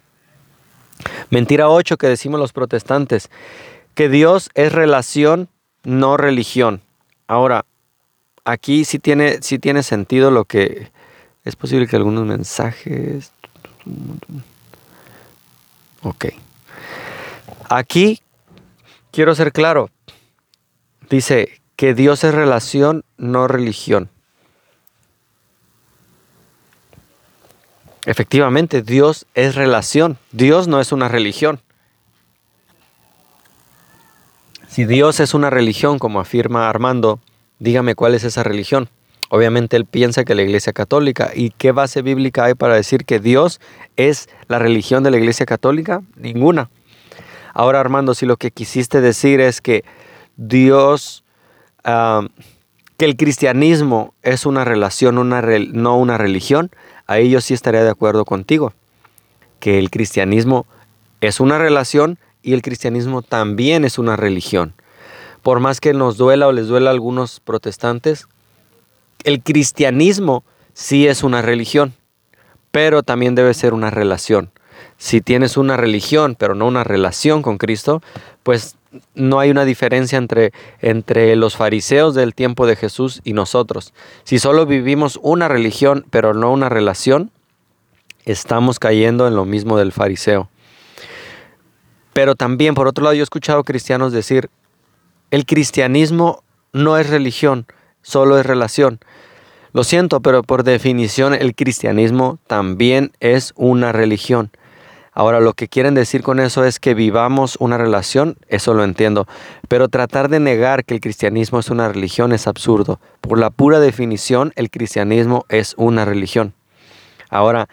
Mentira 1.31 1.69
8 1.69 1.97
que 1.97 2.07
decimos 2.07 2.39
los 2.39 2.53
protestantes, 2.53 3.29
que 3.95 4.09
Dios 4.09 4.51
es 4.55 4.73
relación, 4.73 5.49
no 5.83 6.17
religión. 6.17 6.81
Ahora, 7.27 7.65
aquí 8.45 8.85
sí 8.85 8.99
tiene, 8.99 9.43
sí 9.43 9.59
tiene 9.59 9.83
sentido 9.83 10.31
lo 10.31 10.45
que 10.45 10.91
es 11.45 11.57
posible 11.57 11.87
que 11.87 11.97
algunos 11.97 12.25
mensajes... 12.25 13.33
Ok. 16.03 16.27
Aquí 17.69 18.21
quiero 19.11 19.35
ser 19.35 19.53
claro. 19.53 19.91
Dice 21.11 21.61
que 21.77 21.95
Dios 21.95 22.25
es 22.25 22.35
relación, 22.35 23.05
no 23.17 23.49
religión. 23.49 24.11
Efectivamente, 28.07 28.83
Dios 28.83 29.27
es 29.35 29.55
relación. 29.55 30.19
Dios 30.33 30.69
no 30.69 30.81
es 30.81 30.93
una 30.93 31.09
religión. 31.09 31.61
Si 34.69 34.85
Dios 34.85 35.21
es 35.21 35.35
una 35.35 35.51
religión, 35.51 35.99
como 35.99 36.21
afirma 36.21 36.69
Armando, 36.69 37.21
dígame 37.65 37.95
cuál 37.95 38.15
es 38.15 38.25
esa 38.25 38.43
religión. 38.43 38.91
Obviamente 39.31 39.77
él 39.77 39.87
piensa 39.87 40.25
que 40.25 40.35
la 40.35 40.43
Iglesia 40.43 40.75
Católica. 40.75 41.31
¿Y 41.35 41.51
qué 41.51 41.73
base 41.73 42.03
bíblica 42.03 42.45
hay 42.45 42.55
para 42.55 42.75
decir 42.75 43.07
que 43.07 43.19
Dios 43.19 43.59
es 43.97 44.29
la 44.49 44.59
religión 44.59 45.03
de 45.03 45.11
la 45.11 45.17
Iglesia 45.17 45.47
Católica? 45.47 46.03
Ninguna. 46.15 46.71
Ahora 47.55 47.81
Armando, 47.81 48.15
si 48.15 48.27
lo 48.27 48.37
que 48.37 48.51
quisiste 48.51 49.01
decir 49.01 49.41
es 49.41 49.63
que 49.63 49.83
Dios, 50.37 51.25
que 51.83 53.05
el 53.05 53.17
cristianismo 53.17 54.13
es 54.23 54.45
una 54.45 54.65
relación, 54.65 55.17
una 55.17 55.41
no 55.41 55.97
una 55.97 56.19
religión, 56.19 56.71
ahí 57.07 57.31
yo 57.31 57.41
sí 57.41 57.55
estaría 57.55 57.83
de 57.83 57.91
acuerdo 57.91 58.27
contigo, 58.27 58.75
que 59.59 59.79
el 59.79 59.91
cristianismo 59.91 60.67
es 61.23 61.41
una 61.41 61.59
relación 61.59 62.19
y 62.43 62.53
el 62.53 62.61
cristianismo 62.61 63.23
también 63.23 63.87
es 63.87 63.99
una 63.99 64.17
religión. 64.17 64.75
Por 65.45 65.61
más 65.61 65.79
que 65.79 65.93
nos 65.93 66.17
duela 66.17 66.49
o 66.49 66.53
les 66.53 66.69
duela 66.69 66.89
a 66.89 66.95
algunos 66.95 67.39
protestantes, 67.39 68.29
el 69.25 69.43
cristianismo 69.43 70.43
sí 70.73 71.07
es 71.07 71.23
una 71.23 71.43
religión, 71.43 71.93
pero 72.71 73.03
también 73.03 73.35
debe 73.35 73.53
ser 73.53 73.75
una 73.75 73.91
relación. 73.91 74.51
Si 74.97 75.21
tienes 75.21 75.59
una 75.59 75.77
religión, 75.77 76.35
pero 76.35 76.55
no 76.55 76.67
una 76.67 76.83
relación 76.83 77.43
con 77.43 77.59
Cristo, 77.59 78.01
pues 78.43 78.77
no 79.15 79.39
hay 79.39 79.51
una 79.51 79.67
diferencia 79.67 80.17
entre, 80.17 80.51
entre 80.81 81.37
los 81.37 81.57
fariseos 81.57 82.15
del 82.15 82.35
tiempo 82.35 82.67
de 82.67 82.77
Jesús 82.77 83.21
y 83.23 83.35
nosotros. 83.35 83.93
Si 84.25 84.39
solo 84.39 84.65
vivimos 84.65 85.19
una 85.21 85.49
religión 85.49 86.07
pero 86.09 86.33
no 86.33 86.53
una 86.53 86.71
relación, 86.71 87.31
estamos 88.25 88.79
cayendo 88.79 89.29
en 89.29 89.37
lo 89.37 89.45
mismo 89.45 89.77
del 89.77 89.93
fariseo. 89.93 90.49
Pero 92.15 92.35
también, 92.35 92.75
por 92.75 92.89
otro 92.89 93.05
lado, 93.05 93.15
yo 93.15 93.21
he 93.21 93.25
escuchado 93.25 93.63
cristianos 93.63 94.11
decir, 94.11 94.49
el 95.35 95.47
cristianismo 95.47 96.45
no 96.73 96.97
es 96.97 97.11
religión, 97.11 97.67
solo 98.03 98.39
es 98.39 98.47
relación. 98.47 99.01
Lo 99.73 99.83
siento, 99.83 100.21
pero 100.21 100.45
por 100.45 100.63
definición 100.63 101.35
el 101.35 101.57
cristianismo 101.57 102.39
también 102.47 103.11
es 103.19 103.53
una 103.57 103.91
religión. 103.91 104.53
Ahora, 105.11 105.41
lo 105.41 105.55
que 105.55 105.67
quieren 105.67 105.97
decir 105.97 106.23
con 106.23 106.39
eso 106.39 106.65
es 106.65 106.79
que 106.79 106.95
vivamos 106.95 107.57
una 107.59 107.79
relación, 107.79 108.37
eso 108.47 108.75
lo 108.75 108.85
entiendo, 108.85 109.27
pero 109.67 109.89
tratar 109.89 110.29
de 110.29 110.39
negar 110.39 110.85
que 110.85 110.95
el 110.95 111.01
cristianismo 111.01 111.59
es 111.59 111.69
una 111.69 111.89
religión 111.89 112.31
es 112.31 112.47
absurdo. 112.47 113.01
Por 113.21 113.41
la 113.41 113.51
pura 113.51 113.81
definición, 113.81 114.53
el 114.55 114.71
cristianismo 114.71 115.47
es 115.49 115.75
una 115.77 116.05
religión. 116.05 116.55
Ahora, 117.29 117.69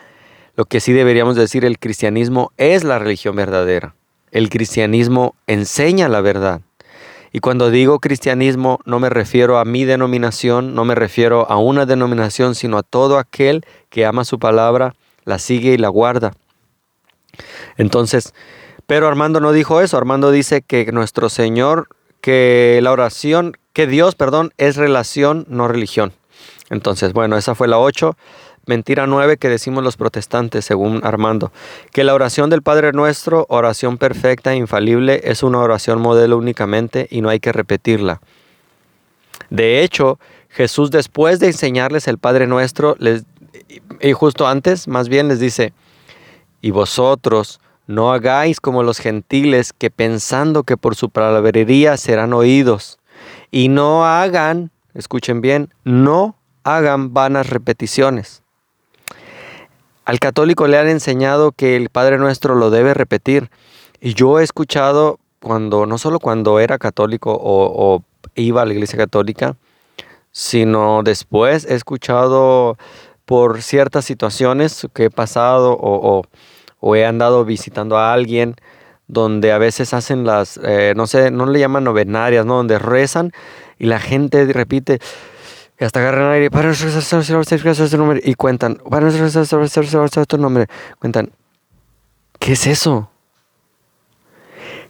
lo 0.56 0.66
que 0.66 0.80
sí 0.80 0.94
deberíamos 0.94 1.36
decir, 1.36 1.64
el 1.64 1.78
cristianismo 1.78 2.54
es 2.58 2.84
la 2.84 2.98
religión 2.98 3.36
verdadera. 3.36 3.94
El 4.32 4.50
cristianismo 4.50 5.36
enseña 5.46 6.10
la 6.10 6.22
verdad. 6.22 6.62
Y 7.32 7.40
cuando 7.40 7.70
digo 7.70 8.00
cristianismo 8.00 8.80
no 8.86 9.00
me 9.00 9.10
refiero 9.10 9.58
a 9.58 9.66
mi 9.66 9.86
denominación, 9.86 10.76
no 10.76 10.86
me 10.86 10.96
refiero 10.96 11.50
a 11.50 11.58
una 11.58 11.86
denominación, 11.86 12.56
sino 12.56 12.78
a 12.78 12.84
todo 12.84 13.18
aquel 13.18 13.66
que 13.90 14.06
ama 14.06 14.26
su 14.26 14.40
palabra, 14.40 14.96
la 15.24 15.40
sigue 15.40 15.74
y 15.74 15.78
la 15.78 15.90
guarda. 15.90 16.34
Entonces, 17.78 18.34
pero 18.86 19.08
Armando 19.08 19.40
no 19.40 19.54
dijo 19.54 19.80
eso. 19.82 19.98
Armando 19.98 20.32
dice 20.32 20.62
que 20.62 20.92
nuestro 20.92 21.30
Señor, 21.30 21.88
que 22.20 22.80
la 22.84 22.92
oración, 22.92 23.58
que 23.74 23.88
Dios, 23.88 24.16
perdón, 24.16 24.52
es 24.58 24.76
relación, 24.76 25.46
no 25.48 25.68
religión. 25.68 26.12
Entonces, 26.70 27.14
bueno, 27.14 27.38
esa 27.38 27.56
fue 27.56 27.68
la 27.68 27.80
8. 27.80 28.18
Mentira 28.66 29.08
9 29.08 29.38
que 29.38 29.50
decimos 29.50 29.84
los 29.84 29.98
protestantes, 29.98 30.66
según 30.66 31.02
Armando, 31.04 31.52
que 31.92 32.04
la 32.04 32.14
oración 32.14 32.50
del 32.50 32.62
Padre 32.62 32.92
Nuestro, 32.92 33.46
oración 33.50 33.98
perfecta 33.98 34.54
e 34.54 34.58
infalible, 34.58 35.22
es 35.24 35.42
una 35.42 35.60
oración 35.60 36.00
modelo 36.00 36.38
únicamente 36.38 37.08
y 37.10 37.22
no 37.22 37.30
hay 37.30 37.40
que 37.40 37.52
repetirla. 37.52 38.22
De 39.50 39.82
hecho, 39.82 40.20
Jesús 40.50 40.92
después 40.92 41.40
de 41.40 41.48
enseñarles 41.48 42.08
el 42.08 42.18
Padre 42.18 42.46
Nuestro, 42.46 42.96
les, 43.00 43.24
y 44.00 44.14
justo 44.14 44.48
antes, 44.48 44.88
más 44.88 45.10
bien 45.10 45.28
les 45.28 45.40
dice, 45.40 45.74
y 46.62 46.72
vosotros 46.72 47.60
no 47.88 48.14
hagáis 48.14 48.60
como 48.60 48.84
los 48.84 49.00
gentiles 49.00 49.74
que 49.74 49.90
pensando 49.90 50.64
que 50.64 50.78
por 50.78 50.96
su 50.96 51.10
palabrería 51.10 51.98
serán 51.98 52.34
oídos. 52.34 53.00
Y 53.50 53.68
no 53.68 54.06
hagan, 54.06 54.72
escuchen 54.94 55.42
bien, 55.42 55.74
no 55.84 56.36
hagan 56.64 57.14
vanas 57.14 57.50
repeticiones. 57.50 58.44
Al 60.12 60.20
católico 60.20 60.68
le 60.68 60.78
han 60.78 60.90
enseñado 60.90 61.54
que 61.54 61.78
el 61.78 61.88
Padre 61.88 62.18
Nuestro 62.18 62.54
lo 62.56 62.70
debe 62.70 62.94
repetir. 62.94 63.50
Y 64.02 64.14
yo 64.14 64.42
he 64.42 64.44
escuchado 64.44 65.20
cuando, 65.40 65.86
no 65.86 65.98
solo 65.98 66.20
cuando 66.20 66.60
era 66.60 66.78
católico 66.78 67.40
o, 67.42 68.04
iba 68.36 68.62
a 68.62 68.66
la 68.66 68.74
iglesia 68.74 68.98
católica, 68.98 69.56
sino 70.34 71.02
después 71.02 71.64
he 71.64 71.76
escuchado 71.76 72.78
por 73.24 73.62
ciertas 73.62 74.04
situaciones 74.04 74.86
que 74.94 75.06
he 75.06 75.10
pasado 75.10 75.78
o, 75.80 76.26
he 76.94 77.06
andado 77.06 77.46
visitando 77.46 77.98
a 77.98 78.12
alguien 78.12 78.56
donde 79.08 79.54
a 79.54 79.60
veces 79.60 79.94
hacen 79.94 80.26
las, 80.26 80.60
eh, 80.62 80.92
no 80.94 81.08
sé, 81.08 81.32
no 81.32 81.46
le 81.46 81.60
llaman 81.60 81.86
novenarias, 81.86 82.46
¿no? 82.46 82.58
Donde 82.58 82.80
rezan 82.80 83.32
y 83.80 83.86
la 83.86 84.02
gente 84.02 84.44
repite, 84.52 85.00
y 85.82 85.84
hasta 85.84 86.00
agarran 86.00 86.32
aire, 86.32 86.46
y 88.24 88.34
cuentan, 88.36 88.80
cuentan, 91.00 91.32
¿qué 92.38 92.52
es 92.52 92.68
eso? 92.68 93.10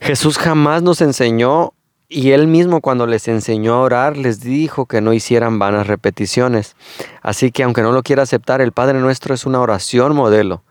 Jesús 0.02 0.38
jamás 0.38 0.84
nos 0.84 1.00
enseñó 1.00 1.72
y 2.10 2.32
él 2.32 2.48
mismo 2.48 2.82
cuando 2.82 3.08
les 3.08 3.30
enseñó 3.30 3.76
a 3.76 3.82
orar 3.84 4.18
les 4.18 4.42
dijo 4.42 4.86
que 4.86 5.00
no 5.00 5.14
hicieran 5.14 5.60
vanas 5.60 5.88
repeticiones. 5.88 6.76
Así 7.22 7.54
que 7.54 7.64
aunque 7.64 7.84
no 7.84 7.94
lo 7.94 8.04
quiera 8.04 8.24
aceptar, 8.24 8.60
el 8.60 8.74
Padre 8.74 9.00
Nuestro 9.00 9.34
es 9.34 9.46
una 9.46 9.62
oración 9.62 10.14
modelo. 10.14 10.62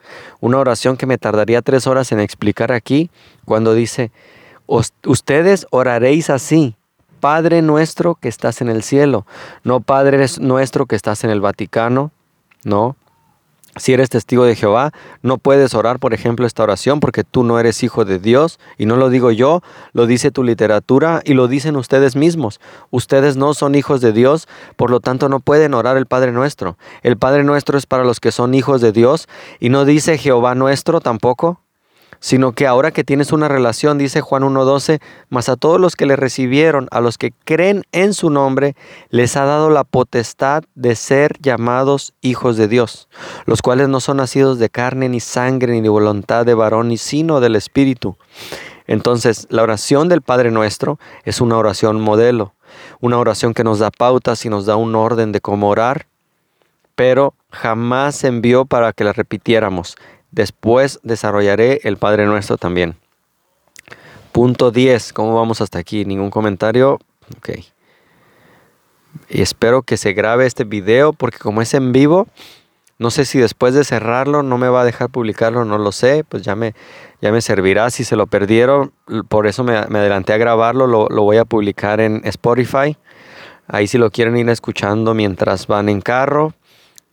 Una 0.40 0.58
oración 0.58 0.98
que 0.98 1.06
me 1.06 1.16
tardaría 1.16 1.62
tres 1.62 1.86
horas 1.86 2.12
en 2.12 2.20
explicar 2.20 2.72
aquí 2.72 3.10
cuando 3.46 3.72
dice, 3.72 4.12
ustedes 4.66 5.66
oraréis 5.70 6.28
así. 6.28 6.76
Padre 7.20 7.62
nuestro 7.62 8.16
que 8.16 8.28
estás 8.28 8.60
en 8.60 8.68
el 8.68 8.82
cielo, 8.82 9.26
no 9.62 9.80
Padre 9.80 10.26
nuestro 10.40 10.86
que 10.86 10.96
estás 10.96 11.22
en 11.24 11.30
el 11.30 11.40
Vaticano, 11.40 12.10
no. 12.64 12.96
Si 13.76 13.92
eres 13.92 14.10
testigo 14.10 14.44
de 14.44 14.56
Jehová, 14.56 14.90
no 15.22 15.38
puedes 15.38 15.74
orar, 15.74 16.00
por 16.00 16.12
ejemplo, 16.12 16.44
esta 16.44 16.64
oración 16.64 16.98
porque 16.98 17.22
tú 17.22 17.44
no 17.44 17.60
eres 17.60 17.84
hijo 17.84 18.04
de 18.04 18.18
Dios. 18.18 18.58
Y 18.78 18.84
no 18.84 18.96
lo 18.96 19.10
digo 19.10 19.30
yo, 19.30 19.62
lo 19.92 20.06
dice 20.06 20.32
tu 20.32 20.42
literatura 20.42 21.22
y 21.24 21.34
lo 21.34 21.46
dicen 21.46 21.76
ustedes 21.76 22.16
mismos. 22.16 22.60
Ustedes 22.90 23.36
no 23.36 23.54
son 23.54 23.76
hijos 23.76 24.00
de 24.00 24.12
Dios, 24.12 24.48
por 24.76 24.90
lo 24.90 24.98
tanto 24.98 25.28
no 25.28 25.38
pueden 25.38 25.74
orar 25.74 25.96
el 25.96 26.06
Padre 26.06 26.32
nuestro. 26.32 26.76
El 27.02 27.16
Padre 27.16 27.44
nuestro 27.44 27.78
es 27.78 27.86
para 27.86 28.02
los 28.02 28.18
que 28.18 28.32
son 28.32 28.54
hijos 28.54 28.80
de 28.80 28.90
Dios 28.90 29.28
y 29.60 29.68
no 29.68 29.84
dice 29.84 30.18
Jehová 30.18 30.56
nuestro 30.56 31.00
tampoco. 31.00 31.60
Sino 32.20 32.52
que 32.52 32.66
ahora 32.66 32.90
que 32.90 33.02
tienes 33.02 33.32
una 33.32 33.48
relación, 33.48 33.98
dice 33.98 34.20
Juan 34.20 34.42
1.12, 34.42 35.00
mas 35.30 35.48
a 35.48 35.56
todos 35.56 35.80
los 35.80 35.96
que 35.96 36.06
le 36.06 36.16
recibieron, 36.16 36.86
a 36.90 37.00
los 37.00 37.16
que 37.16 37.32
creen 37.44 37.84
en 37.92 38.12
su 38.12 38.28
nombre, 38.28 38.76
les 39.08 39.36
ha 39.36 39.46
dado 39.46 39.70
la 39.70 39.84
potestad 39.84 40.62
de 40.74 40.94
ser 40.94 41.38
llamados 41.40 42.12
hijos 42.20 42.58
de 42.58 42.68
Dios, 42.68 43.08
los 43.46 43.62
cuales 43.62 43.88
no 43.88 44.00
son 44.00 44.18
nacidos 44.18 44.58
de 44.58 44.68
carne 44.68 45.08
ni 45.08 45.20
sangre 45.20 45.72
ni 45.72 45.80
de 45.80 45.88
voluntad 45.88 46.44
de 46.44 46.54
varón, 46.54 46.88
ni 46.88 46.98
sino 46.98 47.40
del 47.40 47.56
Espíritu. 47.56 48.16
Entonces, 48.86 49.46
la 49.50 49.62
oración 49.62 50.08
del 50.08 50.20
Padre 50.20 50.50
Nuestro 50.50 50.98
es 51.24 51.40
una 51.40 51.56
oración 51.56 52.00
modelo, 52.00 52.54
una 53.00 53.18
oración 53.18 53.54
que 53.54 53.64
nos 53.64 53.78
da 53.78 53.90
pautas 53.90 54.44
y 54.44 54.50
nos 54.50 54.66
da 54.66 54.76
un 54.76 54.94
orden 54.94 55.32
de 55.32 55.40
cómo 55.40 55.68
orar, 55.68 56.06
pero 56.96 57.34
jamás 57.50 58.24
envió 58.24 58.66
para 58.66 58.92
que 58.92 59.04
la 59.04 59.12
repitiéramos. 59.14 59.96
Después 60.30 61.00
desarrollaré 61.02 61.80
el 61.84 61.96
Padre 61.96 62.26
Nuestro 62.26 62.56
también. 62.56 62.96
Punto 64.32 64.70
10. 64.70 65.12
¿Cómo 65.12 65.34
vamos 65.34 65.60
hasta 65.60 65.78
aquí? 65.78 66.04
¿Ningún 66.04 66.30
comentario? 66.30 66.98
Ok. 67.36 67.50
Y 69.28 69.42
espero 69.42 69.82
que 69.82 69.96
se 69.96 70.12
grabe 70.12 70.46
este 70.46 70.64
video 70.64 71.12
porque 71.12 71.38
como 71.38 71.62
es 71.62 71.74
en 71.74 71.92
vivo, 71.92 72.28
no 72.98 73.10
sé 73.10 73.24
si 73.24 73.38
después 73.38 73.74
de 73.74 73.82
cerrarlo 73.82 74.42
no 74.42 74.56
me 74.56 74.68
va 74.68 74.82
a 74.82 74.84
dejar 74.84 75.08
publicarlo, 75.08 75.64
no 75.64 75.78
lo 75.78 75.90
sé. 75.90 76.24
Pues 76.28 76.42
ya 76.42 76.54
me, 76.54 76.74
ya 77.20 77.32
me 77.32 77.40
servirá. 77.40 77.90
Si 77.90 78.04
se 78.04 78.14
lo 78.14 78.26
perdieron, 78.28 78.92
por 79.28 79.48
eso 79.48 79.64
me, 79.64 79.76
adelanté 79.76 80.32
a 80.32 80.36
grabarlo, 80.36 80.86
lo, 80.86 81.08
lo 81.08 81.22
voy 81.22 81.38
a 81.38 81.44
publicar 81.44 82.00
en 82.00 82.20
Spotify. 82.24 82.96
Ahí 83.66 83.86
si 83.86 83.98
lo 83.98 84.10
quieren 84.10 84.36
ir 84.36 84.48
escuchando 84.48 85.14
mientras 85.14 85.66
van 85.66 85.88
en 85.88 86.00
carro, 86.00 86.54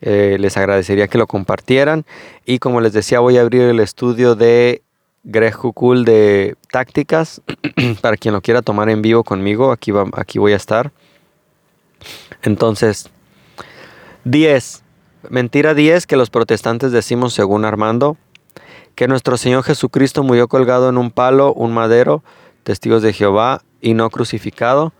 eh, 0.02 0.38
les 0.40 0.58
agradecería 0.58 1.08
que 1.08 1.18
lo 1.18 1.28
compartieran. 1.28 2.06
Y 2.46 2.60
como 2.60 2.82
les 2.82 2.94
decía, 2.94 3.20
voy 3.20 3.38
a 3.38 3.42
abrir 3.42 3.64
el 3.64 3.80
estudio 3.80 4.36
de 4.36 4.82
Greg 5.24 5.54
Hukul 5.64 6.06
de 6.06 6.56
tácticas. 6.72 7.42
para 8.02 8.18
quien 8.18 8.34
lo 8.34 8.42
quiera 8.42 8.62
tomar 8.62 8.90
en 8.90 9.02
vivo 9.02 9.24
conmigo, 9.24 9.72
aquí, 9.72 9.92
va, 9.92 10.06
aquí 10.14 10.40
voy 10.40 10.54
a 10.54 10.58
estar. 10.58 10.92
Entonces, 12.44 13.10
10. 14.24 14.84
Mentira 15.30 15.74
10 15.74 16.08
que 16.08 16.16
los 16.16 16.30
protestantes 16.30 16.92
decimos 16.92 17.34
según 17.34 17.66
Armando. 17.66 18.18
Que 18.96 19.08
nuestro 19.08 19.38
Señor 19.38 19.64
Jesucristo 19.64 20.24
murió 20.24 20.48
colgado 20.48 20.90
en 20.90 20.98
un 20.98 21.12
palo, 21.12 21.54
un 21.54 21.72
madero, 21.74 22.24
testigos 22.64 23.04
de 23.04 23.14
Jehová, 23.14 23.62
y 23.80 23.94
no 23.94 24.10
crucificado 24.10 24.92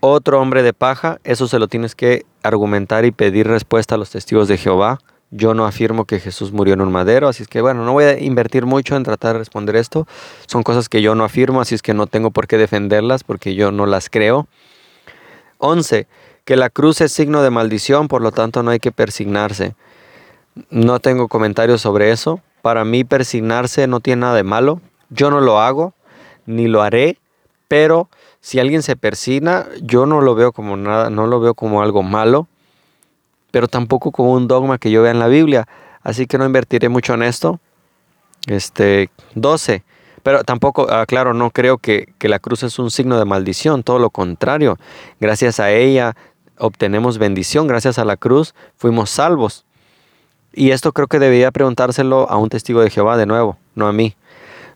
otro 0.00 0.40
hombre 0.40 0.62
de 0.62 0.72
paja, 0.72 1.20
eso 1.24 1.46
se 1.46 1.58
lo 1.58 1.68
tienes 1.68 1.94
que 1.94 2.24
argumentar 2.42 3.04
y 3.04 3.10
pedir 3.10 3.46
respuesta 3.46 3.94
a 3.94 3.98
los 3.98 4.10
testigos 4.10 4.48
de 4.48 4.56
Jehová. 4.56 4.98
Yo 5.30 5.54
no 5.54 5.64
afirmo 5.64 6.06
que 6.06 6.18
Jesús 6.18 6.52
murió 6.52 6.74
en 6.74 6.80
un 6.80 6.90
madero, 6.90 7.28
así 7.28 7.44
es 7.44 7.48
que 7.48 7.60
bueno, 7.60 7.84
no 7.84 7.92
voy 7.92 8.04
a 8.04 8.18
invertir 8.18 8.66
mucho 8.66 8.96
en 8.96 9.04
tratar 9.04 9.34
de 9.34 9.38
responder 9.38 9.76
esto. 9.76 10.08
Son 10.46 10.64
cosas 10.64 10.88
que 10.88 11.02
yo 11.02 11.14
no 11.14 11.22
afirmo, 11.22 11.60
así 11.60 11.74
es 11.74 11.82
que 11.82 11.94
no 11.94 12.08
tengo 12.08 12.32
por 12.32 12.48
qué 12.48 12.58
defenderlas 12.58 13.22
porque 13.22 13.54
yo 13.54 13.70
no 13.70 13.86
las 13.86 14.10
creo. 14.10 14.48
11. 15.58 16.08
Que 16.44 16.56
la 16.56 16.68
cruz 16.68 17.00
es 17.00 17.12
signo 17.12 17.42
de 17.42 17.50
maldición, 17.50 18.08
por 18.08 18.22
lo 18.22 18.32
tanto 18.32 18.62
no 18.64 18.72
hay 18.72 18.80
que 18.80 18.90
persignarse. 18.90 19.74
No 20.68 20.98
tengo 20.98 21.28
comentarios 21.28 21.80
sobre 21.80 22.10
eso. 22.10 22.40
Para 22.60 22.84
mí 22.84 23.04
persignarse 23.04 23.86
no 23.86 24.00
tiene 24.00 24.22
nada 24.22 24.34
de 24.34 24.42
malo. 24.42 24.80
Yo 25.10 25.30
no 25.30 25.40
lo 25.40 25.60
hago, 25.60 25.94
ni 26.46 26.66
lo 26.66 26.82
haré, 26.82 27.18
pero 27.68 28.08
si 28.40 28.58
alguien 28.58 28.82
se 28.82 28.96
persina, 28.96 29.66
yo 29.82 30.06
no 30.06 30.20
lo 30.20 30.34
veo 30.34 30.52
como 30.52 30.76
nada, 30.76 31.10
no 31.10 31.26
lo 31.26 31.40
veo 31.40 31.54
como 31.54 31.82
algo 31.82 32.02
malo, 32.02 32.46
pero 33.50 33.68
tampoco 33.68 34.12
como 34.12 34.32
un 34.32 34.48
dogma 34.48 34.78
que 34.78 34.90
yo 34.90 35.02
vea 35.02 35.10
en 35.10 35.18
la 35.18 35.28
Biblia. 35.28 35.68
Así 36.02 36.26
que 36.26 36.38
no 36.38 36.46
invertiré 36.46 36.88
mucho 36.88 37.14
en 37.14 37.22
esto. 37.22 37.60
Este, 38.46 39.10
12. 39.34 39.82
Pero 40.22 40.44
tampoco, 40.44 40.86
ah, 40.90 41.04
claro, 41.06 41.34
no 41.34 41.50
creo 41.50 41.78
que, 41.78 42.12
que 42.18 42.28
la 42.28 42.38
cruz 42.38 42.62
es 42.62 42.78
un 42.78 42.90
signo 42.90 43.18
de 43.18 43.24
maldición, 43.24 43.82
todo 43.82 43.98
lo 43.98 44.10
contrario. 44.10 44.78
Gracias 45.18 45.60
a 45.60 45.70
ella 45.70 46.14
obtenemos 46.60 47.18
bendición, 47.18 47.66
gracias 47.66 47.98
a 47.98 48.04
la 48.04 48.16
cruz 48.16 48.54
fuimos 48.76 49.10
salvos. 49.10 49.64
Y 50.52 50.70
esto 50.70 50.92
creo 50.92 51.06
que 51.06 51.18
debería 51.18 51.50
preguntárselo 51.50 52.28
a 52.30 52.36
un 52.36 52.48
testigo 52.48 52.80
de 52.80 52.90
Jehová 52.90 53.16
de 53.16 53.26
nuevo, 53.26 53.56
no 53.74 53.86
a 53.86 53.92
mí. 53.92 54.14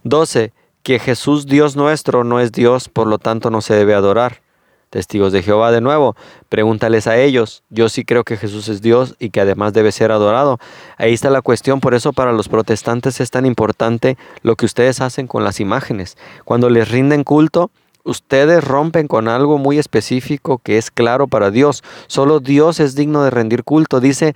12 0.04 0.52
que 0.84 0.98
Jesús 0.98 1.46
Dios 1.46 1.76
nuestro 1.76 2.24
no 2.24 2.38
es 2.40 2.52
Dios, 2.52 2.90
por 2.90 3.06
lo 3.08 3.18
tanto 3.18 3.50
no 3.50 3.62
se 3.62 3.74
debe 3.74 3.94
adorar. 3.94 4.42
Testigos 4.90 5.32
de 5.32 5.42
Jehová 5.42 5.72
de 5.72 5.80
nuevo, 5.80 6.14
pregúntales 6.50 7.06
a 7.06 7.16
ellos. 7.16 7.64
Yo 7.70 7.88
sí 7.88 8.04
creo 8.04 8.22
que 8.22 8.36
Jesús 8.36 8.68
es 8.68 8.82
Dios 8.82 9.16
y 9.18 9.30
que 9.30 9.40
además 9.40 9.72
debe 9.72 9.90
ser 9.90 10.12
adorado. 10.12 10.60
Ahí 10.98 11.14
está 11.14 11.30
la 11.30 11.40
cuestión, 11.40 11.80
por 11.80 11.94
eso 11.94 12.12
para 12.12 12.32
los 12.32 12.48
protestantes 12.48 13.20
es 13.20 13.30
tan 13.30 13.46
importante 13.46 14.18
lo 14.42 14.56
que 14.56 14.66
ustedes 14.66 15.00
hacen 15.00 15.26
con 15.26 15.42
las 15.42 15.58
imágenes. 15.58 16.16
Cuando 16.44 16.68
les 16.68 16.88
rinden 16.90 17.24
culto, 17.24 17.70
ustedes 18.04 18.62
rompen 18.62 19.08
con 19.08 19.26
algo 19.26 19.56
muy 19.56 19.78
específico 19.78 20.58
que 20.58 20.76
es 20.76 20.90
claro 20.90 21.28
para 21.28 21.50
Dios. 21.50 21.82
Solo 22.08 22.40
Dios 22.40 22.78
es 22.78 22.94
digno 22.94 23.24
de 23.24 23.30
rendir 23.30 23.64
culto. 23.64 24.00
Dice, 24.00 24.34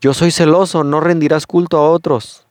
yo 0.00 0.14
soy 0.14 0.30
celoso, 0.30 0.84
no 0.84 1.00
rendirás 1.00 1.46
culto 1.46 1.76
a 1.76 1.90
otros. 1.90 2.46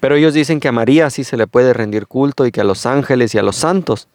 Pero 0.00 0.16
ellos 0.16 0.34
dicen 0.34 0.60
que 0.60 0.68
a 0.68 0.72
María 0.72 1.10
sí 1.10 1.24
se 1.24 1.36
le 1.36 1.46
puede 1.46 1.72
rendir 1.72 2.06
culto 2.06 2.46
y 2.46 2.52
que 2.52 2.60
a 2.60 2.64
los 2.64 2.86
ángeles 2.86 3.34
y 3.34 3.38
a 3.38 3.42
los 3.42 3.56
santos. 3.56 4.08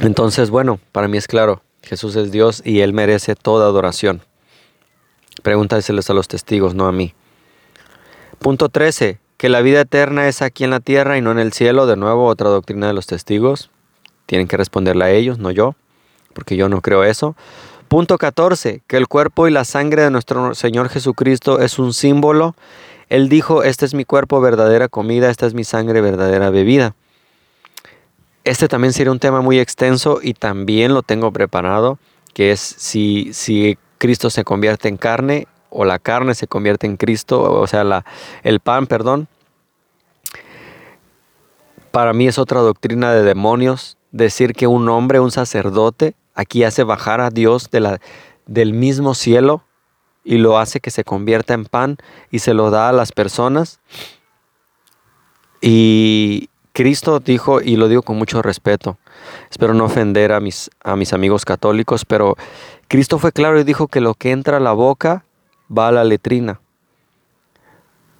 Entonces, 0.00 0.50
bueno, 0.50 0.80
para 0.92 1.08
mí 1.08 1.18
es 1.18 1.28
claro, 1.28 1.62
Jesús 1.82 2.16
es 2.16 2.32
Dios 2.32 2.62
y 2.64 2.80
Él 2.80 2.92
merece 2.92 3.34
toda 3.34 3.66
adoración. 3.66 4.22
Pregúntaseles 5.42 6.08
a 6.10 6.14
los 6.14 6.28
testigos, 6.28 6.74
no 6.74 6.86
a 6.86 6.92
mí. 6.92 7.14
Punto 8.38 8.68
13. 8.68 9.18
Que 9.36 9.48
la 9.48 9.60
vida 9.60 9.80
eterna 9.80 10.28
es 10.28 10.40
aquí 10.40 10.64
en 10.64 10.70
la 10.70 10.80
tierra 10.80 11.18
y 11.18 11.20
no 11.20 11.32
en 11.32 11.38
el 11.38 11.52
cielo. 11.52 11.86
De 11.86 11.96
nuevo, 11.96 12.26
otra 12.26 12.48
doctrina 12.48 12.86
de 12.86 12.92
los 12.92 13.06
testigos. 13.06 13.70
Tienen 14.26 14.46
que 14.46 14.56
responderle 14.56 15.04
a 15.04 15.10
ellos, 15.10 15.38
no 15.38 15.50
yo, 15.50 15.74
porque 16.32 16.56
yo 16.56 16.68
no 16.68 16.80
creo 16.80 17.02
eso. 17.02 17.34
Punto 17.92 18.16
14, 18.16 18.80
que 18.86 18.96
el 18.96 19.06
cuerpo 19.06 19.48
y 19.48 19.50
la 19.50 19.66
sangre 19.66 20.00
de 20.00 20.10
nuestro 20.10 20.54
Señor 20.54 20.88
Jesucristo 20.88 21.60
es 21.60 21.78
un 21.78 21.92
símbolo. 21.92 22.56
Él 23.10 23.28
dijo, 23.28 23.64
este 23.64 23.84
es 23.84 23.92
mi 23.92 24.06
cuerpo 24.06 24.40
verdadera 24.40 24.88
comida, 24.88 25.28
esta 25.28 25.44
es 25.44 25.52
mi 25.52 25.62
sangre 25.62 26.00
verdadera 26.00 26.48
bebida. 26.48 26.94
Este 28.44 28.66
también 28.66 28.94
sería 28.94 29.12
un 29.12 29.18
tema 29.18 29.42
muy 29.42 29.60
extenso 29.60 30.20
y 30.22 30.32
también 30.32 30.94
lo 30.94 31.02
tengo 31.02 31.32
preparado, 31.32 31.98
que 32.32 32.50
es 32.50 32.60
si, 32.60 33.28
si 33.34 33.76
Cristo 33.98 34.30
se 34.30 34.42
convierte 34.42 34.88
en 34.88 34.96
carne 34.96 35.46
o 35.68 35.84
la 35.84 35.98
carne 35.98 36.34
se 36.34 36.46
convierte 36.46 36.86
en 36.86 36.96
Cristo, 36.96 37.42
o 37.42 37.66
sea, 37.66 37.84
la, 37.84 38.06
el 38.42 38.60
pan, 38.60 38.86
perdón. 38.86 39.28
Para 41.90 42.14
mí 42.14 42.26
es 42.26 42.38
otra 42.38 42.62
doctrina 42.62 43.12
de 43.12 43.22
demonios 43.22 43.98
decir 44.12 44.54
que 44.54 44.66
un 44.66 44.88
hombre, 44.88 45.20
un 45.20 45.30
sacerdote, 45.30 46.14
Aquí 46.34 46.64
hace 46.64 46.82
bajar 46.82 47.20
a 47.20 47.30
Dios 47.30 47.68
del 48.46 48.72
mismo 48.72 49.14
cielo 49.14 49.64
y 50.24 50.38
lo 50.38 50.58
hace 50.58 50.80
que 50.80 50.90
se 50.90 51.04
convierta 51.04 51.54
en 51.54 51.64
pan 51.64 51.96
y 52.30 52.38
se 52.38 52.54
lo 52.54 52.70
da 52.70 52.88
a 52.88 52.92
las 52.92 53.12
personas. 53.12 53.80
Y 55.60 56.48
Cristo 56.72 57.20
dijo, 57.20 57.60
y 57.60 57.76
lo 57.76 57.88
digo 57.88 58.02
con 58.02 58.16
mucho 58.16 58.40
respeto, 58.42 58.98
espero 59.50 59.74
no 59.74 59.84
ofender 59.84 60.32
a 60.32 60.40
mis, 60.40 60.70
a 60.82 60.96
mis 60.96 61.12
amigos 61.12 61.44
católicos, 61.44 62.04
pero 62.04 62.36
Cristo 62.88 63.18
fue 63.18 63.32
claro 63.32 63.60
y 63.60 63.64
dijo 63.64 63.88
que 63.88 64.00
lo 64.00 64.14
que 64.14 64.30
entra 64.30 64.56
a 64.56 64.60
la 64.60 64.72
boca 64.72 65.24
va 65.76 65.88
a 65.88 65.92
la 65.92 66.04
letrina. 66.04 66.60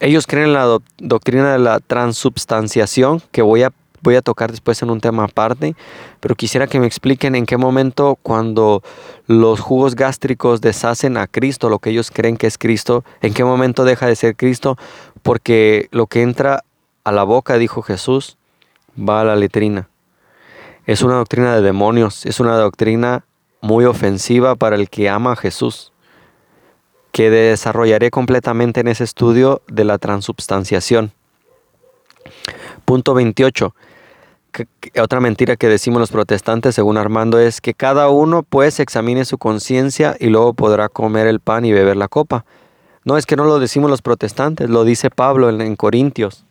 Ellos 0.00 0.26
creen 0.26 0.48
en 0.48 0.52
la 0.54 0.78
doctrina 0.98 1.52
de 1.52 1.58
la 1.58 1.78
transubstanciación, 1.78 3.22
que 3.30 3.40
voy 3.40 3.62
a 3.62 3.72
voy 4.02 4.16
a 4.16 4.22
tocar 4.22 4.50
después 4.50 4.82
en 4.82 4.90
un 4.90 5.00
tema 5.00 5.24
aparte, 5.24 5.74
pero 6.20 6.34
quisiera 6.34 6.66
que 6.66 6.80
me 6.80 6.86
expliquen 6.86 7.34
en 7.34 7.46
qué 7.46 7.56
momento 7.56 8.18
cuando 8.22 8.82
los 9.26 9.60
jugos 9.60 9.94
gástricos 9.94 10.60
deshacen 10.60 11.16
a 11.16 11.26
Cristo, 11.26 11.68
lo 11.68 11.78
que 11.78 11.90
ellos 11.90 12.10
creen 12.10 12.36
que 12.36 12.48
es 12.48 12.58
Cristo, 12.58 13.04
en 13.20 13.32
qué 13.32 13.44
momento 13.44 13.84
deja 13.84 14.06
de 14.06 14.16
ser 14.16 14.36
Cristo, 14.36 14.76
porque 15.22 15.88
lo 15.92 16.06
que 16.08 16.22
entra 16.22 16.64
a 17.04 17.12
la 17.12 17.22
boca, 17.22 17.58
dijo 17.58 17.82
Jesús, 17.82 18.36
va 18.98 19.20
a 19.20 19.24
la 19.24 19.36
letrina. 19.36 19.88
Es 20.84 21.02
una 21.02 21.14
doctrina 21.14 21.54
de 21.54 21.62
demonios, 21.62 22.26
es 22.26 22.40
una 22.40 22.56
doctrina 22.56 23.24
muy 23.60 23.84
ofensiva 23.84 24.56
para 24.56 24.74
el 24.74 24.90
que 24.90 25.08
ama 25.08 25.32
a 25.32 25.36
Jesús, 25.36 25.92
que 27.12 27.30
desarrollaré 27.30 28.10
completamente 28.10 28.80
en 28.80 28.88
ese 28.88 29.04
estudio 29.04 29.62
de 29.68 29.84
la 29.84 29.98
transubstanciación. 29.98 31.12
Punto 32.84 33.14
28 33.14 33.74
otra 35.00 35.20
mentira 35.20 35.56
que 35.56 35.68
decimos 35.68 36.00
los 36.00 36.10
protestantes, 36.10 36.74
según 36.74 36.98
Armando, 36.98 37.38
es 37.38 37.60
que 37.60 37.74
cada 37.74 38.08
uno 38.08 38.42
pues 38.42 38.80
examine 38.80 39.24
su 39.24 39.38
conciencia 39.38 40.16
y 40.20 40.26
luego 40.26 40.54
podrá 40.54 40.88
comer 40.88 41.26
el 41.26 41.40
pan 41.40 41.64
y 41.64 41.72
beber 41.72 41.96
la 41.96 42.08
copa. 42.08 42.44
No 43.04 43.16
es 43.16 43.26
que 43.26 43.36
no 43.36 43.44
lo 43.44 43.58
decimos 43.58 43.90
los 43.90 44.02
protestantes, 44.02 44.70
lo 44.70 44.84
dice 44.84 45.10
Pablo 45.10 45.48
en, 45.48 45.76
Corintios, 45.76 46.44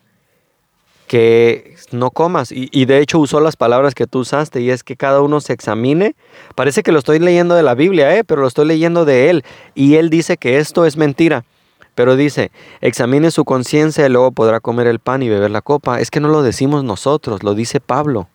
que 1.08 1.76
no 1.92 2.12
comas. 2.12 2.52
Y, 2.52 2.70
y, 2.72 2.86
de 2.86 3.00
hecho 3.00 3.20
usó 3.20 3.40
las 3.40 3.56
palabras 3.56 3.96
que 3.96 4.08
tú 4.08 4.20
usaste 4.20 4.62
y 4.62 4.70
es 4.70 4.84
que 4.84 4.98
cada 4.98 5.22
uno 5.22 5.40
se 5.40 5.54
examine. 5.54 6.16
Parece 6.56 6.84
que 6.84 6.92
lo 6.92 7.00
estoy 7.00 7.20
leyendo 7.20 7.56
de 7.56 7.64
la 7.64 7.76
Biblia, 7.76 8.18
¿eh? 8.18 8.24
pero 8.24 8.42
lo 8.42 8.48
estoy 8.48 8.66
leyendo 8.66 9.06
de 9.06 9.30
él. 9.30 9.44
Y 9.76 9.96
él 9.96 10.10
dice 10.10 10.38
que 10.38 10.58
esto 10.58 10.86
es 10.86 10.98
mentira. 10.98 11.46
Pero 11.96 12.16
dice, 12.16 12.52
examine 12.80 13.32
su 13.32 13.44
conciencia 13.46 14.06
y 14.06 14.10
luego 14.10 14.32
podrá 14.32 14.60
comer 14.60 14.88
el 14.88 15.00
pan 15.00 15.24
y 15.24 15.30
beber 15.30 15.52
la 15.52 15.62
copa. 15.62 16.00
Es 16.00 16.10
que 16.10 16.20
no 16.20 16.30
lo 16.30 16.42
decimos 16.42 16.84
nosotros, 16.84 17.44
lo 17.44 17.54
dice 17.54 17.80
Pablo. 17.80 18.30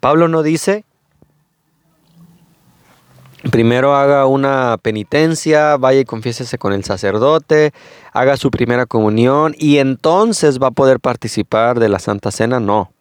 Pablo 0.00 0.28
no 0.28 0.42
dice, 0.42 0.84
primero 3.50 3.94
haga 3.94 4.26
una 4.26 4.76
penitencia, 4.82 5.76
vaya 5.76 6.00
y 6.00 6.04
confiésese 6.04 6.58
con 6.58 6.72
el 6.72 6.84
sacerdote, 6.84 7.72
haga 8.12 8.36
su 8.36 8.50
primera 8.50 8.86
comunión 8.86 9.54
y 9.58 9.78
entonces 9.78 10.58
va 10.58 10.68
a 10.68 10.72
poder 10.72 11.00
participar 11.00 11.78
de 11.78 11.88
la 11.88 11.98
Santa 11.98 12.30
Cena. 12.30 12.60
No. 12.60 12.92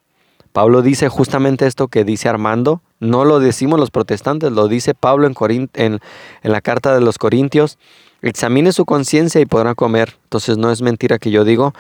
Pablo 0.51 0.81
dice 0.81 1.09
justamente 1.09 1.67
esto 1.67 1.87
que 1.87 2.03
dice 2.03 2.27
Armando, 2.27 2.81
no 2.99 3.23
lo 3.23 3.39
decimos 3.39 3.79
los 3.79 3.91
protestantes, 3.91 4.51
lo 4.51 4.67
dice 4.67 4.93
Pablo 4.93 5.27
en, 5.27 5.69
en, 5.75 5.99
en 6.43 6.51
la 6.51 6.61
carta 6.61 6.93
de 6.93 7.01
los 7.01 7.17
Corintios. 7.17 7.77
Examine 8.21 8.71
su 8.71 8.85
conciencia 8.85 9.39
y 9.39 9.45
podrá 9.45 9.75
comer. 9.75 10.17
Entonces 10.23 10.57
no 10.57 10.71
es 10.71 10.81
mentira 10.81 11.19
que 11.19 11.31
yo 11.31 11.43
digo. 11.43 11.73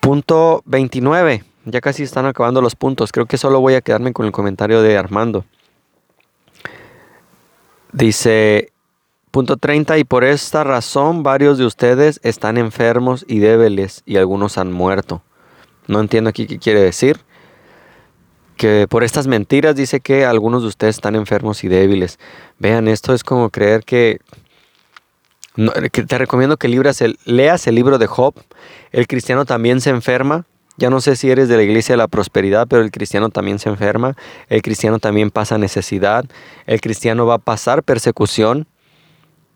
Punto 0.00 0.62
29. 0.66 1.44
Ya 1.64 1.80
casi 1.80 2.02
están 2.02 2.26
acabando 2.26 2.62
los 2.62 2.76
puntos. 2.76 3.10
Creo 3.10 3.26
que 3.26 3.38
solo 3.38 3.60
voy 3.60 3.74
a 3.74 3.80
quedarme 3.80 4.12
con 4.12 4.26
el 4.26 4.32
comentario 4.32 4.82
de 4.82 4.96
Armando. 4.96 5.44
Dice, 7.92 8.72
punto 9.30 9.56
30, 9.56 9.98
y 9.98 10.04
por 10.04 10.22
esta 10.22 10.62
razón 10.62 11.22
varios 11.22 11.58
de 11.58 11.64
ustedes 11.64 12.20
están 12.22 12.58
enfermos 12.58 13.24
y 13.26 13.38
débiles 13.38 14.02
y 14.06 14.16
algunos 14.16 14.58
han 14.58 14.70
muerto. 14.70 15.22
No 15.88 16.00
entiendo 16.00 16.30
aquí 16.30 16.46
qué 16.46 16.58
quiere 16.58 16.80
decir. 16.80 17.20
Que 18.56 18.86
por 18.88 19.04
estas 19.04 19.26
mentiras 19.26 19.76
dice 19.76 20.00
que 20.00 20.24
algunos 20.24 20.62
de 20.62 20.68
ustedes 20.68 20.96
están 20.96 21.14
enfermos 21.14 21.62
y 21.62 21.68
débiles. 21.68 22.18
Vean, 22.58 22.88
esto 22.88 23.12
es 23.12 23.22
como 23.22 23.50
creer 23.50 23.84
que... 23.84 24.20
te 25.54 26.18
recomiendo 26.18 26.56
que 26.56 26.68
libras 26.68 27.00
el, 27.02 27.18
leas 27.24 27.66
el 27.66 27.74
libro 27.74 27.98
de 27.98 28.06
Job. 28.06 28.34
El 28.92 29.06
cristiano 29.06 29.44
también 29.44 29.80
se 29.80 29.90
enferma. 29.90 30.46
Ya 30.78 30.90
no 30.90 31.00
sé 31.00 31.16
si 31.16 31.30
eres 31.30 31.48
de 31.48 31.56
la 31.56 31.62
iglesia 31.62 31.94
de 31.94 31.98
la 31.98 32.08
prosperidad, 32.08 32.66
pero 32.68 32.82
el 32.82 32.90
cristiano 32.90 33.30
también 33.30 33.58
se 33.58 33.68
enferma. 33.68 34.14
El 34.48 34.60
cristiano 34.62 34.98
también 34.98 35.30
pasa 35.30 35.56
necesidad. 35.56 36.26
El 36.66 36.80
cristiano 36.80 37.24
va 37.24 37.34
a 37.34 37.38
pasar 37.38 37.82
persecución. 37.82 38.66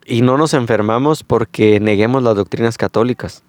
Y 0.07 0.23
no 0.23 0.39
nos 0.39 0.55
enfermamos 0.55 1.23
porque 1.23 1.79
neguemos 1.79 2.23
las 2.23 2.37
doctrinas 2.37 2.79
católicas. 2.79 3.43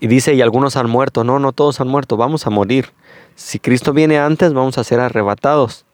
Y 0.00 0.08
dice, 0.08 0.34
y 0.34 0.42
algunos 0.42 0.76
han 0.76 0.90
muerto. 0.90 1.22
No, 1.24 1.38
no 1.38 1.52
todos 1.52 1.80
han 1.80 1.88
muerto, 1.88 2.16
vamos 2.16 2.46
a 2.46 2.50
morir. 2.50 2.92
Si 3.40 3.58
Cristo 3.58 3.94
viene 3.94 4.18
antes, 4.18 4.52
vamos 4.52 4.76
a 4.76 4.84
ser 4.84 5.00
arrebatados. 5.00 5.86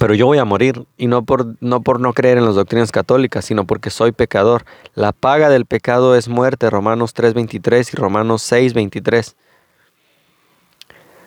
Pero 0.00 0.12
yo 0.12 0.26
voy 0.26 0.38
a 0.38 0.44
morir, 0.44 0.84
y 0.96 1.06
no 1.06 1.22
por, 1.24 1.56
no 1.60 2.12
creer 2.12 2.36
en 2.36 2.44
las 2.44 2.56
doctrinas 2.56 2.90
católicas, 2.90 3.44
sino 3.44 3.64
porque 3.64 3.90
soy 3.90 4.10
pecador. 4.10 4.64
La 4.94 5.12
paga 5.12 5.48
del 5.48 5.66
pecado 5.66 6.16
es 6.16 6.28
muerte, 6.28 6.68
Romanos 6.68 7.14
3.23 7.14 7.90
y 7.92 7.96
Romanos 7.96 8.42
6.23. 8.50 9.36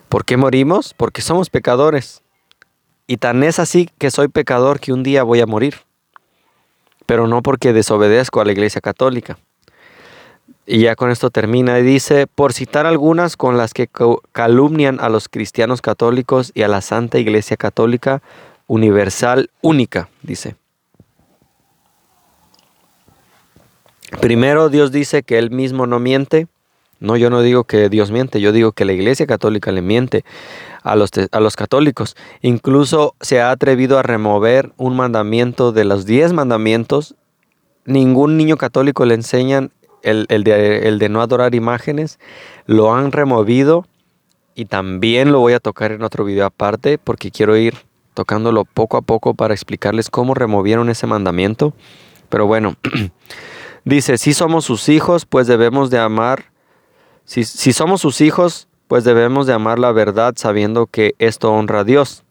¿Por 0.09 0.25
qué 0.25 0.35
morimos? 0.35 0.93
Porque 0.93 1.21
somos 1.21 1.49
pecadores. 1.49 2.21
Y 3.07 3.17
tan 3.17 3.41
es 3.43 3.59
así 3.59 3.89
que 3.97 4.11
soy 4.11 4.27
pecador 4.27 4.81
que 4.81 4.91
un 4.91 5.01
día 5.01 5.23
voy 5.23 5.39
a 5.39 5.47
morir. 5.47 5.75
Pero 7.05 7.27
no 7.27 7.41
porque 7.41 7.71
desobedezco 7.71 8.41
a 8.41 8.45
la 8.45 8.51
Iglesia 8.51 8.81
Católica. 8.81 9.37
Y 10.65 10.79
ya 10.79 10.95
con 10.95 11.11
esto 11.11 11.29
termina 11.29 11.77
y 11.79 11.83
dice, 11.83 12.25
por 12.25 12.53
citar 12.53 12.85
algunas 12.85 13.35
con 13.35 13.57
las 13.57 13.73
que 13.73 13.89
calumnian 14.31 14.99
a 15.01 15.09
los 15.09 15.27
cristianos 15.27 15.81
católicos 15.81 16.51
y 16.55 16.61
a 16.61 16.69
la 16.69 16.79
Santa 16.81 17.19
Iglesia 17.19 17.57
Católica 17.57 18.21
Universal 18.67 19.49
Única, 19.61 20.09
dice. 20.21 20.55
Primero 24.21 24.69
Dios 24.69 24.91
dice 24.91 25.23
que 25.23 25.37
Él 25.37 25.51
mismo 25.51 25.85
no 25.85 25.99
miente. 25.99 26.47
No, 26.99 27.17
yo 27.17 27.29
no 27.29 27.41
digo 27.41 27.65
que 27.65 27.89
Dios 27.89 28.11
miente, 28.11 28.39
yo 28.39 28.53
digo 28.53 28.71
que 28.71 28.85
la 28.85 28.93
Iglesia 28.93 29.27
Católica 29.27 29.73
le 29.73 29.81
miente 29.81 30.23
a 30.83 30.95
los, 30.95 31.09
a 31.31 31.39
los 31.41 31.57
católicos. 31.57 32.15
Incluso 32.41 33.15
se 33.19 33.41
ha 33.41 33.51
atrevido 33.51 33.99
a 33.99 34.03
remover 34.03 34.71
un 34.77 34.95
mandamiento 34.95 35.73
de 35.73 35.83
los 35.83 36.05
diez 36.05 36.31
mandamientos. 36.31 37.15
Ningún 37.83 38.37
niño 38.37 38.55
católico 38.55 39.03
le 39.03 39.15
enseñan 39.15 39.71
el, 40.03 40.43
de, 40.43 41.09
no 41.09 41.21
adorar 41.21 41.55
imágenes, 41.55 42.19
lo 42.65 42.93
han 42.93 43.11
removido 43.11 43.87
y 44.55 44.65
también 44.65 45.31
lo 45.31 45.39
voy 45.39 45.53
a 45.53 45.59
tocar 45.59 45.91
en 45.91 46.03
otro 46.03 46.25
video 46.25 46.45
aparte 46.45 46.97
porque 46.97 47.31
quiero 47.31 47.57
ir 47.57 47.75
tocándolo 48.13 48.65
poco 48.65 48.97
a 48.97 49.01
poco 49.01 49.33
para 49.33 49.53
explicarles 49.53 50.09
cómo 50.09 50.33
removieron 50.35 50.89
ese 50.89 51.07
mandamiento. 51.07 51.73
Pero 52.29 52.45
bueno, 52.45 52.75
dice, 53.85 54.17
si 54.17 54.33
somos 54.33 54.65
sus 54.65 54.89
hijos, 54.89 55.25
pues 55.25 55.47
debemos 55.47 55.89
de 55.89 55.99
amar, 55.99 56.51
si, 57.25 57.43
si 57.43 57.73
somos 57.73 58.01
sus 58.01 58.21
hijos, 58.21 58.67
pues 58.87 59.03
debemos 59.03 59.47
de 59.47 59.53
amar 59.53 59.79
la 59.79 59.91
verdad 59.91 60.33
sabiendo 60.35 60.85
que 60.87 61.15
esto 61.17 61.51
honra 61.51 61.79
a 61.79 61.83
Dios. 61.83 62.22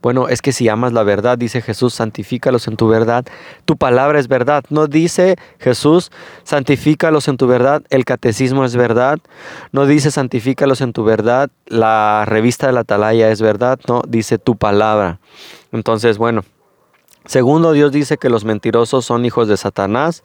Bueno, 0.00 0.28
es 0.28 0.42
que 0.42 0.52
si 0.52 0.68
amas 0.68 0.92
la 0.92 1.02
verdad, 1.02 1.36
dice 1.36 1.60
Jesús, 1.60 1.94
santifícalos 1.94 2.68
en 2.68 2.76
tu 2.76 2.86
verdad. 2.86 3.26
Tu 3.64 3.76
palabra 3.76 4.20
es 4.20 4.28
verdad. 4.28 4.64
No 4.70 4.86
dice 4.86 5.36
Jesús, 5.58 6.12
santifícalos 6.44 7.26
en 7.26 7.36
tu 7.36 7.48
verdad. 7.48 7.82
El 7.90 8.04
catecismo 8.04 8.64
es 8.64 8.76
verdad. 8.76 9.18
No 9.72 9.86
dice 9.86 10.10
santifícalos 10.10 10.80
en 10.82 10.92
tu 10.92 11.02
verdad. 11.02 11.50
La 11.66 12.24
revista 12.26 12.68
de 12.68 12.74
la 12.74 12.80
atalaya 12.80 13.30
es 13.30 13.40
verdad. 13.40 13.80
No, 13.88 14.02
dice 14.06 14.38
tu 14.38 14.56
palabra. 14.56 15.18
Entonces, 15.72 16.18
bueno. 16.18 16.44
Segundo, 17.26 17.72
Dios 17.72 17.92
dice 17.92 18.16
que 18.16 18.30
los 18.30 18.44
mentirosos 18.44 19.04
son 19.04 19.26
hijos 19.26 19.48
de 19.48 19.58
Satanás. 19.58 20.22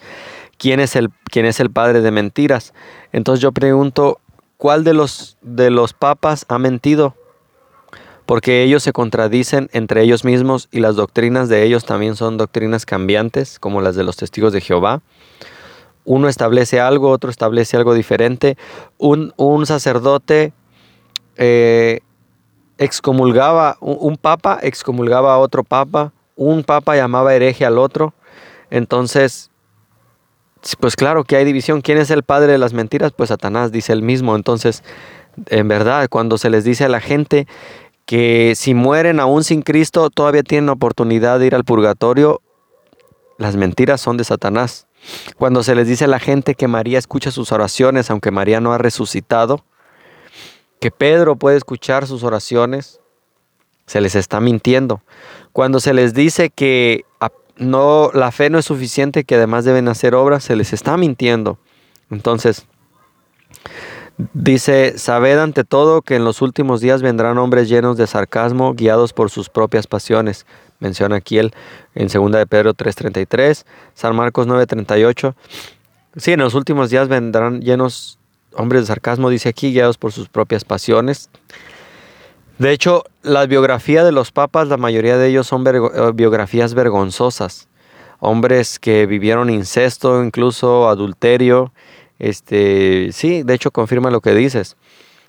¿Quién 0.57 0.79
es 0.79 0.95
el, 0.95 1.09
quién 1.25 1.45
es 1.45 1.59
el 1.59 1.69
padre 1.69 1.99
de 1.99 2.11
mentiras? 2.11 2.73
Entonces 3.11 3.41
yo 3.41 3.51
pregunto, 3.51 4.19
¿cuál 4.55 4.85
de 4.85 4.93
los, 4.93 5.35
de 5.41 5.69
los 5.69 5.91
papas 5.93 6.45
ha 6.47 6.59
mentido? 6.59 7.15
Porque 8.25 8.63
ellos 8.63 8.83
se 8.83 8.93
contradicen 8.93 9.69
entre 9.73 10.01
ellos 10.01 10.23
mismos 10.23 10.69
y 10.71 10.79
las 10.79 10.95
doctrinas 10.95 11.49
de 11.49 11.63
ellos 11.63 11.85
también 11.85 12.15
son 12.15 12.37
doctrinas 12.37 12.85
cambiantes, 12.85 13.59
como 13.59 13.81
las 13.81 13.95
de 13.95 14.03
los 14.03 14.15
testigos 14.15 14.53
de 14.53 14.61
Jehová. 14.61 15.01
Uno 16.05 16.27
establece 16.27 16.79
algo, 16.79 17.09
otro 17.09 17.29
establece 17.29 17.77
algo 17.77 17.93
diferente. 17.93 18.57
Un, 18.97 19.33
sacerdote 19.65 20.53
eh, 21.37 21.99
excomulgaba, 22.77 23.77
un, 23.79 24.17
papa 24.17 24.59
excomulgaba 24.61 25.33
a 25.33 25.37
otro 25.37 25.63
papa, 25.63 26.11
un 26.35 26.63
papa 26.63 26.95
llamaba 26.95 27.33
hereje 27.33 27.65
al 27.65 27.77
otro. 27.77 28.13
Entonces, 28.69 29.49
pues 30.79 30.95
claro 30.95 31.23
que 31.23 31.35
hay 31.35 31.45
división. 31.45 31.81
¿Quién 31.81 31.97
es 31.97 32.09
el 32.09 32.23
padre 32.23 32.53
de 32.53 32.57
las 32.57 32.73
mentiras? 32.73 33.11
Pues 33.11 33.29
Satanás, 33.29 33.71
dice 33.71 33.93
él 33.93 34.01
mismo. 34.01 34.35
Entonces, 34.35 34.83
en 35.47 35.67
verdad, 35.67 36.07
cuando 36.09 36.37
se 36.37 36.49
les 36.49 36.63
dice 36.63 36.85
a 36.85 36.89
la 36.89 36.99
gente 36.99 37.47
que 38.13 38.53
si 38.55 38.75
mueren 38.75 39.19
aún 39.19 39.43
sin 39.43 39.63
Cristo 39.63 40.11
todavía 40.11 40.43
tienen 40.43 40.69
oportunidad 40.69 41.39
de 41.39 41.47
ir 41.47 41.55
al 41.55 41.63
purgatorio, 41.63 42.43
las 43.39 43.55
mentiras 43.55 44.01
son 44.01 44.17
de 44.17 44.23
Satanás. 44.23 44.85
Cuando 45.35 45.63
se 45.63 45.73
les 45.73 45.87
dice 45.87 46.05
a 46.05 46.07
la 46.07 46.19
gente 46.19 46.53
que 46.53 46.67
María 46.67 46.99
escucha 46.99 47.31
sus 47.31 47.51
oraciones, 47.51 48.11
aunque 48.11 48.29
María 48.29 48.61
no 48.61 48.71
ha 48.71 48.77
resucitado, 48.77 49.65
que 50.79 50.91
Pedro 50.91 51.37
puede 51.37 51.57
escuchar 51.57 52.05
sus 52.05 52.21
oraciones, 52.21 53.01
se 53.87 53.99
les 53.99 54.13
está 54.13 54.39
mintiendo. 54.39 55.01
Cuando 55.51 55.79
se 55.79 55.95
les 55.95 56.13
dice 56.13 56.51
que 56.51 57.05
no, 57.57 58.11
la 58.13 58.31
fe 58.31 58.51
no 58.51 58.59
es 58.59 58.65
suficiente, 58.65 59.23
que 59.23 59.33
además 59.33 59.65
deben 59.65 59.87
hacer 59.87 60.13
obras, 60.13 60.43
se 60.43 60.55
les 60.55 60.71
está 60.71 60.97
mintiendo. 60.97 61.57
Entonces, 62.11 62.67
Dice, 64.17 64.97
sabed 64.99 65.39
ante 65.39 65.63
todo 65.63 66.03
que 66.03 66.15
en 66.15 66.23
los 66.23 66.41
últimos 66.41 66.81
días 66.81 67.01
vendrán 67.01 67.39
hombres 67.39 67.67
llenos 67.67 67.97
de 67.97 68.05
sarcasmo, 68.05 68.73
guiados 68.75 69.11
por 69.11 69.31
sus 69.31 69.49
propias 69.49 69.87
pasiones. 69.87 70.45
Menciona 70.79 71.15
aquí 71.15 71.39
él 71.39 71.53
en 71.95 72.09
2 72.09 72.31
de 72.31 72.45
Pedro 72.45 72.73
3.33, 72.75 73.65
San 73.95 74.15
Marcos 74.15 74.47
9.38. 74.47 75.33
Sí, 76.17 76.33
en 76.33 76.41
los 76.41 76.53
últimos 76.53 76.91
días 76.91 77.07
vendrán 77.07 77.61
llenos 77.61 78.19
hombres 78.55 78.83
de 78.83 78.87
sarcasmo, 78.87 79.29
dice 79.29 79.49
aquí, 79.49 79.71
guiados 79.71 79.97
por 79.97 80.11
sus 80.11 80.29
propias 80.29 80.63
pasiones. 80.63 81.29
De 82.59 82.71
hecho, 82.71 83.03
la 83.23 83.47
biografía 83.47 84.03
de 84.03 84.11
los 84.11 84.31
papas, 84.31 84.67
la 84.67 84.77
mayoría 84.77 85.17
de 85.17 85.27
ellos 85.27 85.47
son 85.47 85.65
eh, 85.65 86.11
biografías 86.13 86.75
vergonzosas. 86.75 87.67
Hombres 88.19 88.77
que 88.77 89.07
vivieron 89.07 89.49
incesto, 89.49 90.23
incluso 90.23 90.87
adulterio, 90.87 91.73
este, 92.19 93.09
sí, 93.11 93.43
de 93.43 93.53
hecho 93.53 93.71
confirma 93.71 94.11
lo 94.11 94.21
que 94.21 94.33
dices. 94.33 94.77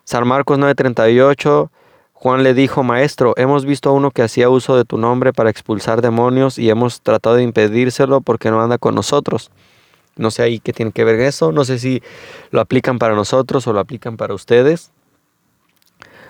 San 0.05 0.27
Marcos 0.27 0.59
9:38, 0.59 1.71
Juan 2.13 2.43
le 2.43 2.55
dijo, 2.55 2.83
Maestro, 2.83 3.35
hemos 3.37 3.65
visto 3.65 3.91
a 3.91 3.93
uno 3.93 4.11
que 4.11 4.23
hacía 4.23 4.49
uso 4.49 4.77
de 4.77 4.85
tu 4.85 4.99
nombre 4.99 5.33
para 5.33 5.51
expulsar 5.51 6.03
demonios 6.03 6.59
y 6.59 6.71
hemos 6.71 7.01
tratado 7.01 7.37
de 7.37 7.43
impedírselo 7.43 8.21
porque 8.21 8.51
no 8.51 8.63
anda 8.63 8.79
con 8.79 8.95
nosotros. 8.95 9.51
No 10.17 10.31
sé 10.31 10.43
ahí 10.43 10.61
qué 10.61 10.73
tiene 10.73 10.93
que 10.93 11.05
ver 11.05 11.21
eso, 11.21 11.53
no 11.53 11.65
sé 11.65 11.79
si 11.79 12.03
lo 12.51 12.61
aplican 12.61 12.99
para 12.99 13.15
nosotros 13.15 13.67
o 13.67 13.73
lo 13.73 13.81
aplican 13.81 14.17
para 14.17 14.35
ustedes. 14.35 14.91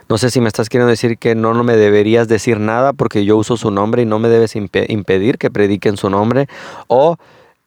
No 0.08 0.18
sé 0.18 0.30
si 0.30 0.40
me 0.40 0.48
estás 0.48 0.68
queriendo 0.68 0.90
decir 0.90 1.16
que 1.16 1.34
no, 1.34 1.54
no 1.54 1.64
me 1.64 1.76
deberías 1.76 2.28
decir 2.28 2.60
nada 2.60 2.92
porque 2.92 3.24
yo 3.24 3.36
uso 3.36 3.56
su 3.56 3.70
nombre 3.70 4.02
y 4.02 4.06
no 4.06 4.18
me 4.18 4.28
debes 4.28 4.54
impedir 4.56 5.38
que 5.38 5.50
prediquen 5.50 5.96
su 5.96 6.10
nombre. 6.10 6.46
O 6.88 7.16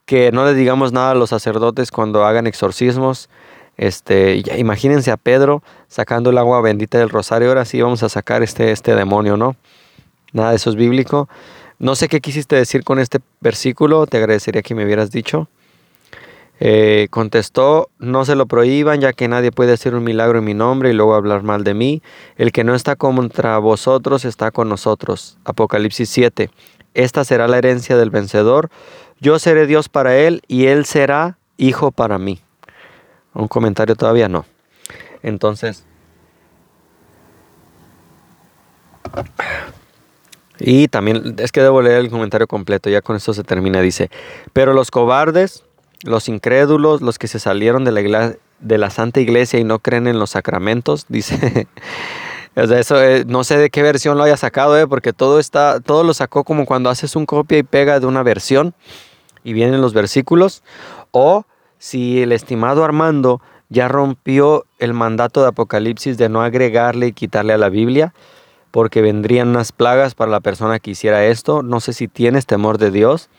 que 0.07 0.31
no 0.31 0.45
le 0.45 0.53
digamos 0.53 0.93
nada 0.93 1.11
a 1.11 1.15
los 1.15 1.29
sacerdotes 1.29 1.91
cuando 1.91 2.25
hagan 2.25 2.47
exorcismos. 2.47 3.29
Este, 3.75 4.41
imagínense 4.57 5.11
a 5.11 5.17
Pedro 5.17 5.61
sacando 5.89 6.29
el 6.29 6.37
agua 6.37 6.61
bendita 6.61 6.97
del 6.97 7.09
rosario. 7.09 7.49
Ahora 7.49 7.65
sí 7.65 7.81
vamos 7.81 8.01
a 8.03 8.09
sacar 8.09 8.41
este, 8.41 8.71
este 8.71 8.95
demonio, 8.95 9.35
¿no? 9.35 9.57
Nada 10.31 10.51
de 10.51 10.55
eso 10.55 10.69
es 10.69 10.77
bíblico. 10.77 11.27
No 11.77 11.95
sé 11.95 12.07
qué 12.07 12.21
quisiste 12.21 12.55
decir 12.55 12.85
con 12.85 12.99
este 12.99 13.19
versículo. 13.41 14.07
Te 14.07 14.17
agradecería 14.17 14.61
que 14.61 14.75
me 14.75 14.85
hubieras 14.85 15.11
dicho. 15.11 15.49
Eh, 16.61 17.07
contestó, 17.11 17.89
no 17.99 18.23
se 18.23 18.35
lo 18.35 18.45
prohíban, 18.45 19.01
ya 19.01 19.11
que 19.11 19.27
nadie 19.27 19.51
puede 19.51 19.73
hacer 19.73 19.93
un 19.93 20.05
milagro 20.05 20.39
en 20.39 20.45
mi 20.45 20.53
nombre 20.53 20.89
y 20.89 20.93
luego 20.93 21.15
hablar 21.15 21.43
mal 21.43 21.65
de 21.65 21.73
mí. 21.73 22.01
El 22.37 22.53
que 22.53 22.63
no 22.63 22.75
está 22.75 22.95
contra 22.95 23.57
vosotros 23.57 24.23
está 24.23 24.51
con 24.51 24.69
nosotros. 24.69 25.37
Apocalipsis 25.43 26.09
7. 26.09 26.49
Esta 26.93 27.25
será 27.25 27.47
la 27.47 27.57
herencia 27.57 27.97
del 27.97 28.09
vencedor. 28.09 28.69
Yo 29.19 29.39
seré 29.39 29.67
Dios 29.67 29.89
para 29.89 30.17
él 30.17 30.41
y 30.47 30.67
él 30.67 30.85
será 30.85 31.37
hijo 31.57 31.91
para 31.91 32.17
mí. 32.17 32.39
Un 33.33 33.47
comentario 33.47 33.95
todavía 33.95 34.29
no. 34.29 34.45
Entonces, 35.23 35.85
y 40.59 40.87
también 40.87 41.35
es 41.37 41.51
que 41.51 41.61
debo 41.61 41.81
leer 41.81 41.99
el 41.99 42.09
comentario 42.09 42.47
completo, 42.47 42.89
ya 42.89 43.01
con 43.01 43.15
esto 43.15 43.33
se 43.33 43.43
termina. 43.43 43.81
Dice, 43.81 44.09
pero 44.53 44.73
los 44.73 44.91
cobardes 44.91 45.63
los 46.03 46.29
incrédulos, 46.29 47.01
los 47.01 47.17
que 47.17 47.27
se 47.27 47.39
salieron 47.39 47.83
de 47.83 47.91
la, 47.91 48.35
de 48.59 48.77
la 48.77 48.89
Santa 48.89 49.19
Iglesia 49.19 49.59
y 49.59 49.63
no 49.63 49.79
creen 49.79 50.07
en 50.07 50.19
los 50.19 50.31
sacramentos, 50.31 51.05
dice. 51.09 51.67
o 52.55 52.67
sea, 52.67 52.79
eso 52.79 53.01
eh, 53.01 53.25
no 53.27 53.43
sé 53.43 53.57
de 53.57 53.69
qué 53.69 53.81
versión 53.81 54.17
lo 54.17 54.23
haya 54.23 54.37
sacado, 54.37 54.77
eh, 54.77 54.87
porque 54.87 55.13
todo 55.13 55.39
está, 55.39 55.79
todo 55.79 56.03
lo 56.03 56.13
sacó 56.13 56.43
como 56.43 56.65
cuando 56.65 56.89
haces 56.89 57.15
un 57.15 57.25
copia 57.25 57.57
y 57.57 57.63
pega 57.63 57.99
de 57.99 58.05
una 58.05 58.23
versión 58.23 58.73
y 59.47 59.53
vienen 59.53 59.81
los 59.81 59.93
versículos. 59.93 60.63
O 61.11 61.45
si 61.77 62.21
el 62.21 62.31
estimado 62.31 62.83
Armando 62.83 63.41
ya 63.69 63.87
rompió 63.87 64.65
el 64.79 64.93
mandato 64.93 65.41
de 65.41 65.47
Apocalipsis 65.47 66.17
de 66.17 66.29
no 66.29 66.41
agregarle 66.41 67.07
y 67.07 67.13
quitarle 67.13 67.53
a 67.53 67.57
la 67.57 67.69
Biblia, 67.69 68.13
porque 68.71 69.01
vendrían 69.01 69.49
unas 69.49 69.71
plagas 69.71 70.15
para 70.15 70.31
la 70.31 70.39
persona 70.39 70.79
que 70.79 70.91
hiciera 70.91 71.25
esto. 71.25 71.63
No 71.63 71.79
sé 71.79 71.93
si 71.93 72.07
tienes 72.07 72.45
temor 72.45 72.77
de 72.77 72.91
Dios 72.91 73.29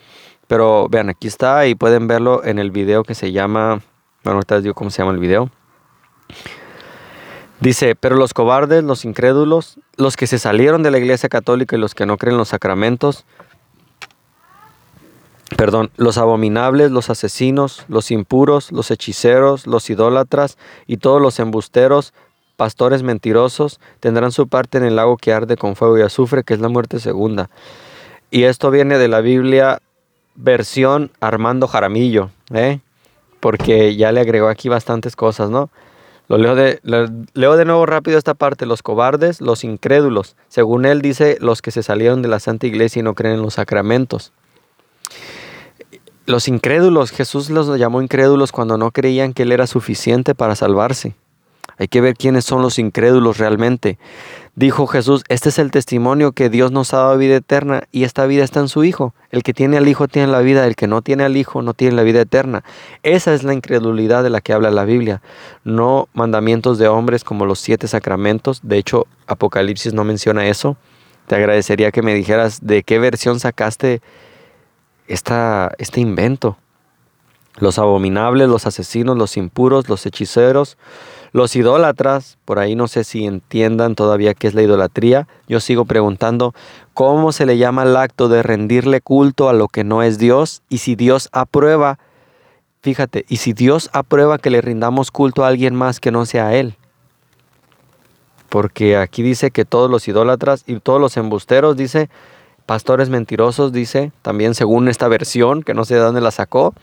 pero 0.49 0.87
vean, 0.89 1.09
aquí 1.09 1.27
está 1.27 1.67
y 1.67 1.75
pueden 1.75 2.07
verlo 2.07 2.43
en 2.43 2.57
el 2.57 2.71
video 2.71 3.03
que 3.03 3.13
se 3.13 3.31
llama, 3.31 3.81
bueno, 4.23 4.37
ahorita 4.37 4.55
les 4.55 4.63
digo 4.63 4.73
cómo 4.73 4.89
se 4.89 5.03
llama 5.03 5.11
el 5.11 5.19
video. 5.19 5.51
Dice, 7.59 7.95
pero 7.95 8.15
los 8.15 8.33
cobardes, 8.33 8.83
los 8.83 9.05
incrédulos, 9.05 9.79
los 9.95 10.17
que 10.17 10.25
se 10.25 10.39
salieron 10.39 10.81
de 10.81 10.89
la 10.89 10.97
iglesia 10.97 11.29
católica 11.29 11.75
y 11.75 11.79
los 11.79 11.93
que 11.93 12.07
no 12.07 12.17
creen 12.17 12.37
los 12.37 12.47
sacramentos, 12.47 13.27
perdón, 15.57 15.91
los 15.97 16.17
abominables, 16.17 16.91
los 16.91 17.09
asesinos, 17.09 17.85
los 17.87 18.11
impuros, 18.11 18.71
los 18.71 18.91
hechiceros, 18.91 19.67
los 19.67 19.89
idólatras 19.89 20.57
y 20.87 20.97
todos 20.97 21.21
los 21.21 21.39
embusteros, 21.39 22.13
pastores 22.55 23.03
mentirosos, 23.03 23.79
tendrán 23.99 24.31
su 24.31 24.47
parte 24.47 24.77
en 24.77 24.83
el 24.83 24.95
lago 24.95 25.17
que 25.17 25.33
arde 25.33 25.57
con 25.57 25.75
fuego 25.75 25.97
y 25.97 26.01
azufre, 26.01 26.43
que 26.43 26.53
es 26.53 26.59
la 26.59 26.69
muerte 26.69 26.99
segunda. 26.99 27.49
Y 28.31 28.43
esto 28.43 28.69
viene 28.69 28.97
de 28.97 29.07
la 29.07 29.21
Biblia 29.21 29.81
versión 30.35 31.11
Armando 31.19 31.67
Jaramillo, 31.67 32.29
¿eh? 32.53 32.79
porque 33.39 33.95
ya 33.95 34.11
le 34.11 34.19
agregó 34.19 34.47
aquí 34.47 34.69
bastantes 34.69 35.15
cosas, 35.15 35.49
¿no? 35.49 35.69
Lo 36.27 36.37
leo 36.37 36.53
de, 36.53 36.79
leo 37.33 37.57
de 37.57 37.65
nuevo 37.65 37.87
rápido 37.87 38.19
esta 38.19 38.35
parte, 38.35 38.67
los 38.67 38.83
cobardes, 38.83 39.41
los 39.41 39.63
incrédulos. 39.63 40.35
Según 40.47 40.85
él 40.85 41.01
dice, 41.01 41.37
los 41.41 41.63
que 41.63 41.71
se 41.71 41.81
salieron 41.81 42.21
de 42.21 42.27
la 42.27 42.39
Santa 42.39 42.67
Iglesia 42.67 42.99
y 42.99 43.03
no 43.03 43.15
creen 43.15 43.35
en 43.37 43.41
los 43.41 43.55
sacramentos. 43.55 44.31
Los 46.29 46.47
incrédulos, 46.47 47.09
Jesús 47.09 47.49
los 47.49 47.75
llamó 47.79 48.03
incrédulos 48.03 48.51
cuando 48.51 48.77
no 48.77 48.91
creían 48.91 49.33
que 49.33 49.41
Él 49.41 49.51
era 49.51 49.65
suficiente 49.65 50.35
para 50.35 50.55
salvarse. 50.55 51.15
Hay 51.79 51.87
que 51.87 52.01
ver 52.01 52.13
quiénes 52.13 52.45
son 52.45 52.61
los 52.61 52.77
incrédulos 52.77 53.39
realmente. 53.39 53.97
Dijo 54.53 54.85
Jesús, 54.85 55.23
este 55.27 55.49
es 55.49 55.57
el 55.57 55.71
testimonio 55.71 56.33
que 56.33 56.51
Dios 56.51 56.71
nos 56.71 56.93
ha 56.93 56.97
dado 56.97 57.17
vida 57.17 57.37
eterna 57.37 57.85
y 57.91 58.03
esta 58.03 58.27
vida 58.27 58.43
está 58.43 58.59
en 58.59 58.67
su 58.67 58.83
Hijo. 58.83 59.15
El 59.31 59.41
que 59.41 59.55
tiene 59.55 59.77
al 59.77 59.87
Hijo 59.87 60.07
tiene 60.07 60.31
la 60.31 60.41
vida, 60.41 60.67
el 60.67 60.75
que 60.75 60.85
no 60.85 61.01
tiene 61.01 61.23
al 61.23 61.35
Hijo 61.35 61.63
no 61.63 61.73
tiene 61.73 61.95
la 61.95 62.03
vida 62.03 62.21
eterna. 62.21 62.63
Esa 63.01 63.33
es 63.33 63.41
la 63.41 63.55
incredulidad 63.55 64.21
de 64.21 64.29
la 64.29 64.39
que 64.39 64.53
habla 64.53 64.69
la 64.69 64.85
Biblia, 64.85 65.23
no 65.63 66.09
mandamientos 66.13 66.77
de 66.77 66.87
hombres 66.87 67.23
como 67.23 67.47
los 67.47 67.57
siete 67.59 67.87
sacramentos. 67.87 68.59
De 68.61 68.77
hecho, 68.77 69.07
Apocalipsis 69.25 69.95
no 69.95 70.03
menciona 70.03 70.45
eso. 70.45 70.77
Te 71.25 71.33
agradecería 71.33 71.91
que 71.91 72.03
me 72.03 72.13
dijeras 72.13 72.59
de 72.61 72.83
qué 72.83 72.99
versión 72.99 73.39
sacaste 73.39 74.03
este 75.09 75.99
invento. 75.99 76.57
Los 77.57 77.77
abominables, 77.77 78.47
los 78.47 78.65
asesinos, 78.65 79.17
los 79.17 79.35
impuros, 79.35 79.89
los 79.89 80.05
hechiceros, 80.05 80.77
los 81.31 81.55
idólatras, 81.55 82.37
por 82.45 82.59
ahí 82.59 82.75
no 82.75 82.87
sé 82.87 83.03
si 83.03 83.25
entiendan 83.25 83.95
todavía 83.95 84.33
qué 84.33 84.47
es 84.47 84.53
la 84.53 84.61
idolatría. 84.61 85.27
Yo 85.47 85.59
sigo 85.59 85.85
preguntando 85.85 86.53
cómo 86.93 87.31
se 87.31 87.45
le 87.45 87.57
llama 87.57 87.83
el 87.83 87.97
acto 87.97 88.29
de 88.29 88.43
rendirle 88.43 89.01
culto 89.01 89.49
a 89.49 89.53
lo 89.53 89.67
que 89.67 89.83
no 89.83 90.03
es 90.03 90.17
Dios 90.19 90.61
y 90.69 90.77
si 90.77 90.95
Dios 90.95 91.27
aprueba, 91.31 91.99
fíjate, 92.81 93.25
y 93.27 93.37
si 93.37 93.53
Dios 93.53 93.89
aprueba 93.93 94.37
que 94.37 94.49
le 94.49 94.61
rindamos 94.61 95.11
culto 95.11 95.43
a 95.43 95.47
alguien 95.47 95.75
más 95.75 95.99
que 95.99 96.11
no 96.11 96.25
sea 96.25 96.55
Él. 96.55 96.75
Porque 98.47 98.97
aquí 98.97 99.21
dice 99.21 99.51
que 99.51 99.65
todos 99.65 99.91
los 99.91 100.07
idólatras 100.07 100.63
y 100.65 100.79
todos 100.79 100.99
los 100.99 101.17
embusteros, 101.17 101.77
dice, 101.77 102.09
pastores 102.69 103.09
mentirosos, 103.09 103.71
dice, 103.71 104.11
también 104.21 104.53
según 104.53 104.89
esta 104.89 105.07
versión, 105.07 105.63
que 105.63 105.73
no 105.73 105.85
sé 105.85 105.95
de 105.95 106.01
dónde 106.01 106.21
la 106.21 106.29
sacó, 106.29 106.75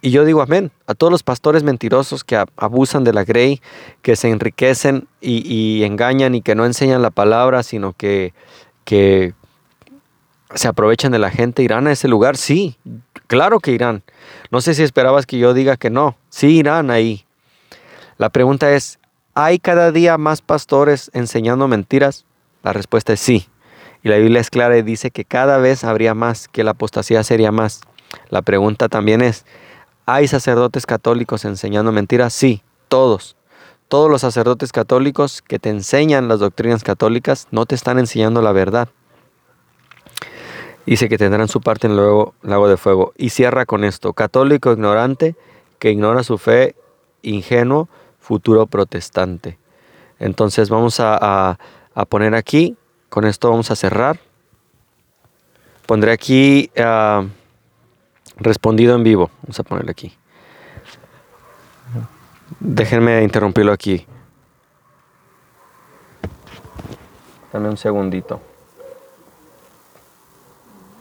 y 0.00 0.12
yo 0.12 0.24
digo 0.24 0.40
amén 0.40 0.72
a 0.86 0.94
todos 0.94 1.10
los 1.10 1.22
pastores 1.22 1.62
mentirosos 1.62 2.24
que 2.24 2.42
abusan 2.56 3.04
de 3.04 3.12
la 3.12 3.22
grey, 3.22 3.60
que 4.00 4.16
se 4.16 4.30
enriquecen 4.30 5.06
y, 5.20 5.82
engañan 5.84 6.34
y 6.34 6.40
que 6.40 6.54
no 6.54 6.64
enseñan 6.64 7.02
la 7.02 7.10
palabra, 7.10 7.62
sino 7.62 7.92
que, 7.92 8.32
que 8.86 9.34
se 10.54 10.68
aprovechan 10.68 11.12
de 11.12 11.18
la 11.18 11.30
gente. 11.30 11.62
¿Irán 11.62 11.86
a 11.86 11.92
ese 11.92 12.08
lugar? 12.08 12.38
Sí, 12.38 12.78
claro 13.26 13.60
que 13.60 13.72
irán. 13.72 14.04
No 14.50 14.62
sé 14.62 14.72
si 14.72 14.82
esperabas 14.82 15.26
que 15.26 15.36
yo 15.36 15.52
diga 15.52 15.76
que 15.76 15.90
no. 15.90 16.16
Sí 16.30 16.46
irán 16.46 16.90
ahí. 16.90 17.26
La 18.16 18.30
pregunta 18.30 18.72
es, 18.72 18.98
¿hay 19.34 19.58
cada 19.58 19.92
día 19.92 20.16
más 20.16 20.40
pastores 20.40 21.10
enseñando 21.12 21.68
mentiras? 21.68 22.24
La 22.62 22.72
respuesta 22.72 23.12
es 23.12 23.20
sí. 23.20 23.48
Y 24.04 24.08
la 24.08 24.18
Biblia 24.18 24.40
es 24.40 24.50
clara 24.50 24.78
y 24.78 24.82
dice 24.82 25.10
que 25.10 25.24
cada 25.24 25.58
vez 25.58 25.82
habría 25.82 26.14
más, 26.14 26.46
que 26.46 26.62
la 26.62 26.70
apostasía 26.72 27.24
sería 27.24 27.50
más. 27.50 27.80
La 28.28 28.42
pregunta 28.42 28.88
también 28.88 29.20
es, 29.20 29.44
¿Hay 30.06 30.28
sacerdotes 30.28 30.84
católicos 30.84 31.46
enseñando 31.46 31.90
mentiras? 31.90 32.34
Sí, 32.34 32.62
todos. 32.88 33.36
Todos 33.88 34.10
los 34.10 34.20
sacerdotes 34.20 34.70
católicos 34.70 35.40
que 35.40 35.58
te 35.58 35.70
enseñan 35.70 36.28
las 36.28 36.40
doctrinas 36.40 36.84
católicas 36.84 37.48
no 37.52 37.64
te 37.64 37.74
están 37.74 37.98
enseñando 37.98 38.42
la 38.42 38.52
verdad. 38.52 38.90
Dice 40.84 41.08
que 41.08 41.16
tendrán 41.16 41.48
su 41.48 41.62
parte 41.62 41.86
en 41.86 41.94
el 41.94 42.26
lago 42.42 42.68
de 42.68 42.76
fuego. 42.76 43.14
Y 43.16 43.30
cierra 43.30 43.64
con 43.64 43.82
esto. 43.82 44.12
Católico 44.12 44.72
ignorante 44.72 45.36
que 45.78 45.90
ignora 45.90 46.22
su 46.22 46.36
fe, 46.36 46.74
ingenuo, 47.22 47.88
futuro 48.20 48.66
protestante. 48.66 49.58
Entonces 50.18 50.68
vamos 50.68 51.00
a, 51.00 51.58
poner 52.10 52.34
aquí, 52.34 52.76
con 53.14 53.26
esto 53.26 53.48
vamos 53.48 53.70
a 53.70 53.76
cerrar. 53.76 54.18
Pondré 55.86 56.10
aquí... 56.10 56.68
Ah, 56.76 57.24
Respondido 58.36 58.96
en 58.96 59.04
vivo. 59.04 59.30
Vamos 59.42 59.60
a 59.60 59.62
ponerle 59.62 59.92
aquí. 59.92 60.12
Déjenme 62.58 63.22
interrumpirlo 63.22 63.72
aquí. 63.72 64.04
Dame 67.52 67.68
un 67.68 67.76
segundito. 67.76 68.40